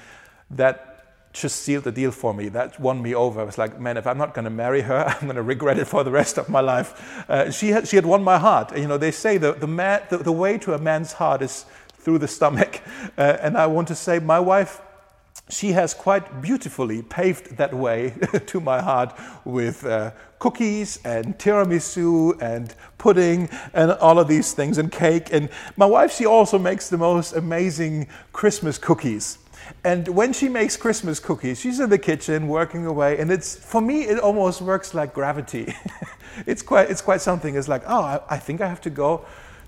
that 0.51 0.97
just 1.33 1.61
sealed 1.61 1.83
the 1.83 1.91
deal 1.91 2.11
for 2.11 2.33
me. 2.33 2.49
That 2.49 2.79
won 2.79 3.01
me 3.01 3.13
over. 3.13 3.41
I 3.41 3.43
was 3.43 3.57
like, 3.57 3.79
man, 3.79 3.97
if 3.97 4.07
I'm 4.07 4.17
not 4.17 4.33
going 4.33 4.45
to 4.45 4.51
marry 4.51 4.81
her, 4.81 5.05
I'm 5.07 5.27
going 5.27 5.35
to 5.35 5.43
regret 5.43 5.77
it 5.77 5.85
for 5.85 6.03
the 6.03 6.11
rest 6.11 6.37
of 6.37 6.49
my 6.49 6.61
life. 6.61 7.29
Uh, 7.29 7.51
she, 7.51 7.69
had, 7.69 7.87
she 7.87 7.95
had 7.95 8.05
won 8.05 8.23
my 8.23 8.37
heart. 8.37 8.75
You 8.77 8.87
know, 8.87 8.97
they 8.97 9.11
say 9.11 9.37
the, 9.37 9.53
the, 9.53 9.67
man, 9.67 10.01
the, 10.09 10.17
the 10.17 10.31
way 10.31 10.57
to 10.59 10.73
a 10.73 10.79
man's 10.79 11.13
heart 11.13 11.41
is 11.41 11.65
through 11.93 12.19
the 12.19 12.27
stomach. 12.27 12.81
Uh, 13.17 13.37
and 13.41 13.57
I 13.57 13.65
want 13.65 13.87
to 13.87 13.95
say, 13.95 14.19
my 14.19 14.39
wife, 14.39 14.79
she 15.49 15.71
has 15.71 15.93
quite 15.93 16.41
beautifully 16.41 17.01
paved 17.01 17.57
that 17.57 17.73
way 17.73 18.13
to 18.47 18.59
my 18.59 18.81
heart 18.81 19.17
with 19.45 19.85
uh, 19.85 20.11
cookies 20.39 20.99
and 21.03 21.37
tiramisu 21.39 22.39
and 22.41 22.75
pudding 22.97 23.49
and 23.73 23.91
all 23.93 24.19
of 24.19 24.27
these 24.27 24.53
things 24.53 24.77
and 24.77 24.91
cake. 24.91 25.29
And 25.31 25.49
my 25.77 25.85
wife, 25.85 26.13
she 26.13 26.25
also 26.25 26.59
makes 26.59 26.89
the 26.89 26.97
most 26.97 27.33
amazing 27.33 28.07
Christmas 28.33 28.77
cookies. 28.77 29.39
And 29.83 30.07
when 30.07 30.33
she 30.33 30.49
makes 30.49 30.77
Christmas 30.77 31.19
cookies, 31.19 31.59
she's 31.59 31.79
in 31.79 31.89
the 31.89 31.97
kitchen 31.97 32.47
working 32.47 32.85
away, 32.85 33.19
and 33.19 33.31
it's 33.31 33.55
for 33.55 33.81
me 33.81 34.03
it 34.03 34.19
almost 34.19 34.61
works 34.61 34.93
like 34.93 35.13
gravity. 35.13 35.73
it's 36.45 36.61
quite 36.61 36.89
it's 36.89 37.01
quite 37.01 37.21
something. 37.21 37.55
It's 37.55 37.67
like 37.67 37.83
oh, 37.87 38.01
I, 38.01 38.19
I, 38.29 38.37
think 38.37 38.61
I 38.61 38.67
have 38.67 38.81
to 38.81 38.89
go 38.89 39.25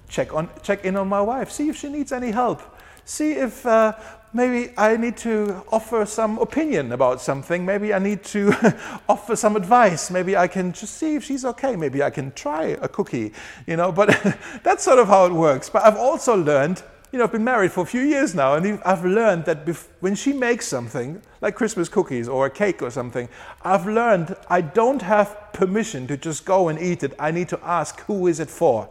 check 0.08 0.34
on 0.34 0.50
check 0.64 0.86
in 0.86 0.96
on 0.96 1.08
my 1.08 1.22
wife, 1.22 1.52
see 1.52 1.70
if 1.70 1.78
she 1.78 1.90
needs 1.90 2.12
any 2.12 2.32
help, 2.32 2.62
see 3.06 3.34
if 3.34 3.66
uh, 3.66 3.94
maybe 4.34 4.74
I 4.78 4.98
need 4.98 5.18
to 5.18 5.64
offer 5.72 6.06
some 6.06 6.38
opinion 6.40 6.92
about 6.92 7.22
something. 7.22 7.66
Maybe 7.66 7.94
I 7.94 8.00
need 8.00 8.24
to 8.26 8.54
offer 9.10 9.36
some 9.36 9.56
advice. 9.56 10.12
Maybe 10.12 10.36
I 10.36 10.48
can 10.48 10.74
just 10.74 10.96
see 10.96 11.16
if 11.16 11.24
she's 11.24 11.46
okay. 11.46 11.76
Maybe 11.76 12.04
I 12.04 12.10
can 12.10 12.32
try 12.34 12.78
a 12.82 12.88
cookie, 12.88 13.34
you 13.68 13.76
know. 13.76 13.92
But 13.92 14.38
that's 14.64 14.84
sort 14.84 15.00
of 15.00 15.08
how 15.08 15.26
it 15.26 15.34
works. 15.34 15.70
But 15.70 15.84
I've 15.84 15.98
also 15.98 16.36
learned 16.36 16.84
you 17.12 17.18
know, 17.18 17.24
I've 17.24 17.32
been 17.32 17.44
married 17.44 17.72
for 17.72 17.82
a 17.82 17.88
few 17.88 18.02
years 18.02 18.36
now, 18.36 18.54
and 18.54 18.80
I've 18.86 19.04
learned 19.04 19.46
that 19.46 19.68
when 20.00 20.14
she 20.14 20.32
makes 20.32 20.68
something, 20.68 21.22
like 21.42 21.56
Christmas 21.56 21.90
cookies 21.90 22.28
or 22.28 22.46
a 22.46 22.50
cake 22.50 22.82
or 22.84 22.92
something, 22.92 23.28
I've 23.64 23.88
learned 23.88 24.36
I 24.48 24.62
don't 24.62 25.02
have 25.02 25.52
permission 25.52 26.06
to 26.08 26.18
just 26.18 26.46
go 26.46 26.68
and 26.70 26.80
eat 26.80 27.02
it. 27.02 27.14
I 27.18 27.32
need 27.32 27.50
to 27.50 27.60
ask, 27.64 28.00
who 28.02 28.28
is 28.28 28.40
it 28.40 28.50
for? 28.50 28.90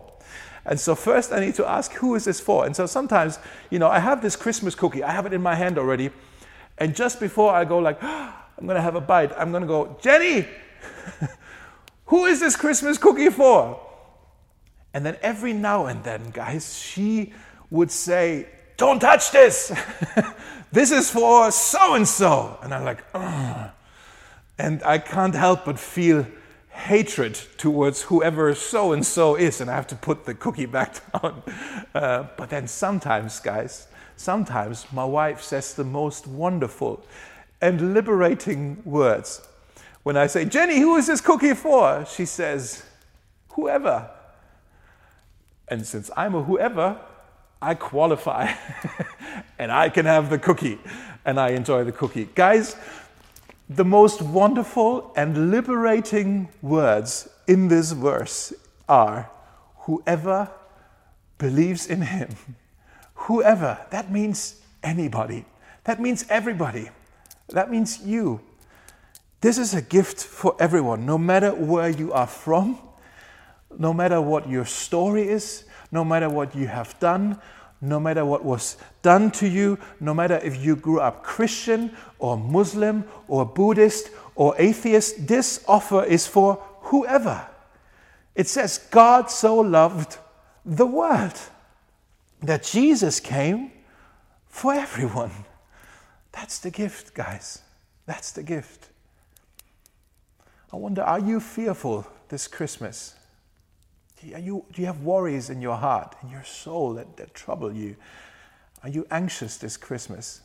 And 0.64 0.78
so 0.78 0.94
first 0.94 1.32
I 1.32 1.40
need 1.40 1.54
to 1.54 1.66
ask, 1.66 1.92
who 1.92 2.14
is 2.16 2.24
this 2.24 2.40
for? 2.40 2.66
And 2.66 2.74
so 2.74 2.86
sometimes, 2.86 3.38
you 3.70 3.78
know, 3.78 3.88
I 3.88 4.00
have 4.00 4.20
this 4.20 4.34
Christmas 4.34 4.74
cookie, 4.74 5.02
I 5.02 5.12
have 5.12 5.24
it 5.24 5.32
in 5.32 5.40
my 5.40 5.54
hand 5.54 5.78
already, 5.78 6.10
and 6.76 6.94
just 6.94 7.20
before 7.20 7.52
I 7.52 7.64
go 7.64 7.78
like, 7.78 7.98
oh, 8.02 8.34
I'm 8.58 8.66
gonna 8.66 8.82
have 8.82 8.96
a 8.96 9.00
bite, 9.00 9.32
I'm 9.38 9.52
gonna 9.52 9.66
go, 9.66 9.96
Jenny, 10.00 10.46
who 12.06 12.26
is 12.26 12.40
this 12.40 12.56
Christmas 12.56 12.98
cookie 12.98 13.30
for? 13.30 13.80
And 14.92 15.06
then 15.06 15.16
every 15.22 15.52
now 15.52 15.86
and 15.86 16.02
then, 16.02 16.30
guys, 16.30 16.76
she 16.76 17.32
would 17.70 17.90
say, 17.90 18.46
Don't 18.76 19.00
touch 19.00 19.30
this. 19.30 19.72
this 20.72 20.90
is 20.90 21.10
for 21.10 21.50
so 21.50 21.94
and 21.94 22.06
so. 22.06 22.58
And 22.62 22.72
I'm 22.74 22.84
like, 22.84 23.04
Ugh. 23.14 23.70
And 24.58 24.82
I 24.82 24.98
can't 24.98 25.34
help 25.34 25.64
but 25.64 25.78
feel 25.78 26.26
hatred 26.70 27.34
towards 27.56 28.02
whoever 28.02 28.54
so 28.54 28.92
and 28.92 29.04
so 29.04 29.34
is. 29.34 29.60
And 29.60 29.70
I 29.70 29.74
have 29.74 29.86
to 29.88 29.96
put 29.96 30.24
the 30.24 30.34
cookie 30.34 30.66
back 30.78 31.00
down. 31.12 31.42
Uh, 31.94 32.26
but 32.36 32.50
then 32.50 32.66
sometimes, 32.66 33.40
guys, 33.40 33.88
sometimes 34.16 34.86
my 34.92 35.04
wife 35.04 35.42
says 35.42 35.74
the 35.74 35.84
most 35.84 36.26
wonderful 36.26 37.04
and 37.60 37.94
liberating 37.94 38.80
words. 38.84 39.46
When 40.02 40.16
I 40.16 40.26
say, 40.26 40.44
Jenny, 40.44 40.78
who 40.78 40.96
is 40.96 41.06
this 41.06 41.20
cookie 41.20 41.54
for? 41.54 42.06
She 42.06 42.24
says, 42.24 42.84
whoever. 43.50 44.08
And 45.66 45.86
since 45.86 46.10
I'm 46.16 46.34
a 46.34 46.42
whoever, 46.42 46.98
I 47.60 47.74
qualify 47.74 48.52
and 49.58 49.72
I 49.72 49.88
can 49.88 50.06
have 50.06 50.30
the 50.30 50.38
cookie 50.38 50.78
and 51.24 51.38
I 51.38 51.50
enjoy 51.50 51.84
the 51.84 51.92
cookie. 51.92 52.28
Guys, 52.34 52.76
the 53.68 53.84
most 53.84 54.22
wonderful 54.22 55.12
and 55.16 55.50
liberating 55.50 56.48
words 56.62 57.28
in 57.46 57.68
this 57.68 57.92
verse 57.92 58.52
are 58.88 59.30
whoever 59.80 60.50
believes 61.38 61.86
in 61.86 62.02
him. 62.02 62.30
Whoever, 63.14 63.78
that 63.90 64.10
means 64.10 64.60
anybody. 64.82 65.44
That 65.84 66.00
means 66.00 66.24
everybody. 66.30 66.90
That 67.48 67.70
means 67.70 68.00
you. 68.04 68.40
This 69.40 69.58
is 69.58 69.74
a 69.74 69.82
gift 69.82 70.22
for 70.22 70.56
everyone, 70.58 71.06
no 71.06 71.18
matter 71.18 71.54
where 71.54 71.88
you 71.88 72.12
are 72.12 72.26
from, 72.26 72.78
no 73.78 73.92
matter 73.92 74.20
what 74.20 74.48
your 74.48 74.64
story 74.64 75.28
is, 75.28 75.64
no 75.90 76.04
matter 76.04 76.28
what 76.28 76.54
you 76.54 76.66
have 76.66 76.98
done, 77.00 77.40
no 77.80 78.00
matter 78.00 78.24
what 78.24 78.44
was 78.44 78.76
done 79.02 79.30
to 79.30 79.48
you, 79.48 79.78
no 80.00 80.12
matter 80.12 80.40
if 80.42 80.62
you 80.64 80.74
grew 80.76 81.00
up 81.00 81.22
Christian 81.22 81.96
or 82.18 82.36
Muslim 82.36 83.04
or 83.28 83.46
Buddhist 83.46 84.10
or 84.34 84.54
atheist, 84.58 85.26
this 85.26 85.64
offer 85.68 86.04
is 86.04 86.26
for 86.26 86.62
whoever. 86.82 87.46
It 88.34 88.48
says, 88.48 88.78
God 88.90 89.30
so 89.30 89.56
loved 89.56 90.18
the 90.64 90.86
world 90.86 91.38
that 92.42 92.62
Jesus 92.62 93.20
came 93.20 93.72
for 94.48 94.72
everyone. 94.74 95.32
That's 96.32 96.58
the 96.58 96.70
gift, 96.70 97.14
guys. 97.14 97.62
That's 98.06 98.32
the 98.32 98.42
gift. 98.42 98.88
I 100.72 100.76
wonder, 100.76 101.02
are 101.02 101.18
you 101.18 101.40
fearful 101.40 102.06
this 102.28 102.46
Christmas? 102.46 103.14
Are 104.34 104.40
you, 104.40 104.64
do 104.72 104.82
you 104.82 104.86
have 104.86 105.02
worries 105.02 105.50
in 105.50 105.62
your 105.62 105.76
heart, 105.76 106.16
in 106.22 106.30
your 106.30 106.44
soul 106.44 106.94
that, 106.94 107.16
that 107.16 107.34
trouble 107.34 107.72
you? 107.72 107.96
Are 108.82 108.88
you 108.88 109.06
anxious 109.10 109.56
this 109.56 109.76
Christmas? 109.76 110.40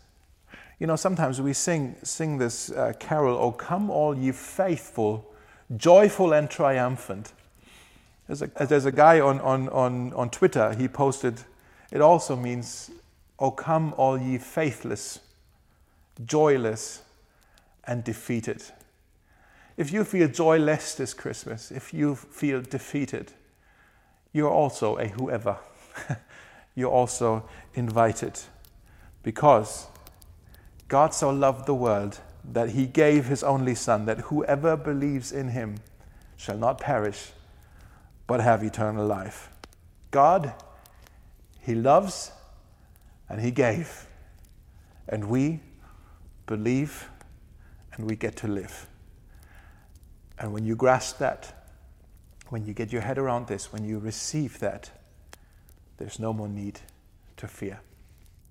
You 0.80 0.88
know, 0.88 0.96
sometimes 0.96 1.42
we 1.42 1.54
sing, 1.54 1.96
sing 2.04 2.38
this 2.38 2.72
uh, 2.72 2.94
carol, 3.00 3.38
Oh, 3.38 3.52
come 3.52 3.90
all 3.90 4.18
ye 4.18 4.32
faithful, 4.32 5.32
joyful 5.76 6.34
and 6.34 6.50
triumphant. 6.50 7.34
There's 8.28 8.42
a, 8.42 8.48
there's 8.66 8.86
a 8.86 8.92
guy 8.92 9.20
on, 9.20 9.40
on, 9.42 9.70
on, 9.70 10.14
on 10.14 10.30
Twitter, 10.30 10.74
he 10.74 10.88
posted, 10.88 11.42
it 11.92 12.02
also 12.02 12.36
means, 12.36 12.92
Oh, 13.40 13.52
come 13.52 13.94
all 13.98 14.18
ye 14.18 14.38
faithless, 14.38 15.20
joyless, 16.26 17.02
and 17.86 18.04
defeated. 18.04 18.64
If 19.76 19.92
you 19.92 20.04
feel 20.04 20.28
joyless 20.28 20.96
this 20.96 21.14
Christmas, 21.14 21.72
if 21.72 21.94
you 21.94 22.16
feel 22.16 22.62
defeated, 22.62 23.34
you're 24.34 24.52
also 24.52 24.98
a 24.98 25.08
whoever. 25.08 25.58
you're 26.76 26.92
also 26.92 27.48
invited 27.76 28.40
because 29.22 29.88
God 30.88 31.14
so 31.14 31.30
loved 31.30 31.66
the 31.66 31.76
world 31.76 32.20
that 32.44 32.72
he 32.72 32.86
gave 32.86 33.26
his 33.26 33.44
only 33.44 33.76
Son, 33.76 34.06
that 34.06 34.20
whoever 34.20 34.76
believes 34.76 35.32
in 35.32 35.50
him 35.50 35.78
shall 36.36 36.58
not 36.58 36.80
perish 36.80 37.32
but 38.28 38.42
have 38.42 38.64
eternal 38.64 39.06
life. 39.06 39.50
God, 40.12 40.54
he 41.62 41.76
loves 41.76 42.32
and 43.30 43.42
he 43.42 43.52
gave. 43.52 44.08
And 45.08 45.26
we 45.26 45.60
believe 46.46 47.10
and 47.94 48.06
we 48.08 48.16
get 48.16 48.36
to 48.38 48.48
live. 48.48 48.88
And 50.40 50.54
when 50.54 50.66
you 50.66 50.76
grasp 50.76 51.20
that, 51.20 51.63
when 52.54 52.68
you 52.68 52.74
get 52.76 52.94
your 52.94 53.02
head 53.02 53.18
around 53.18 53.48
this, 53.48 53.74
when 53.74 53.84
you 53.84 53.98
receive 53.98 54.60
that, 54.60 54.92
there's 55.98 56.20
no 56.20 56.32
more 56.32 56.48
need 56.48 56.80
to 57.36 57.48
fear. 57.48 57.80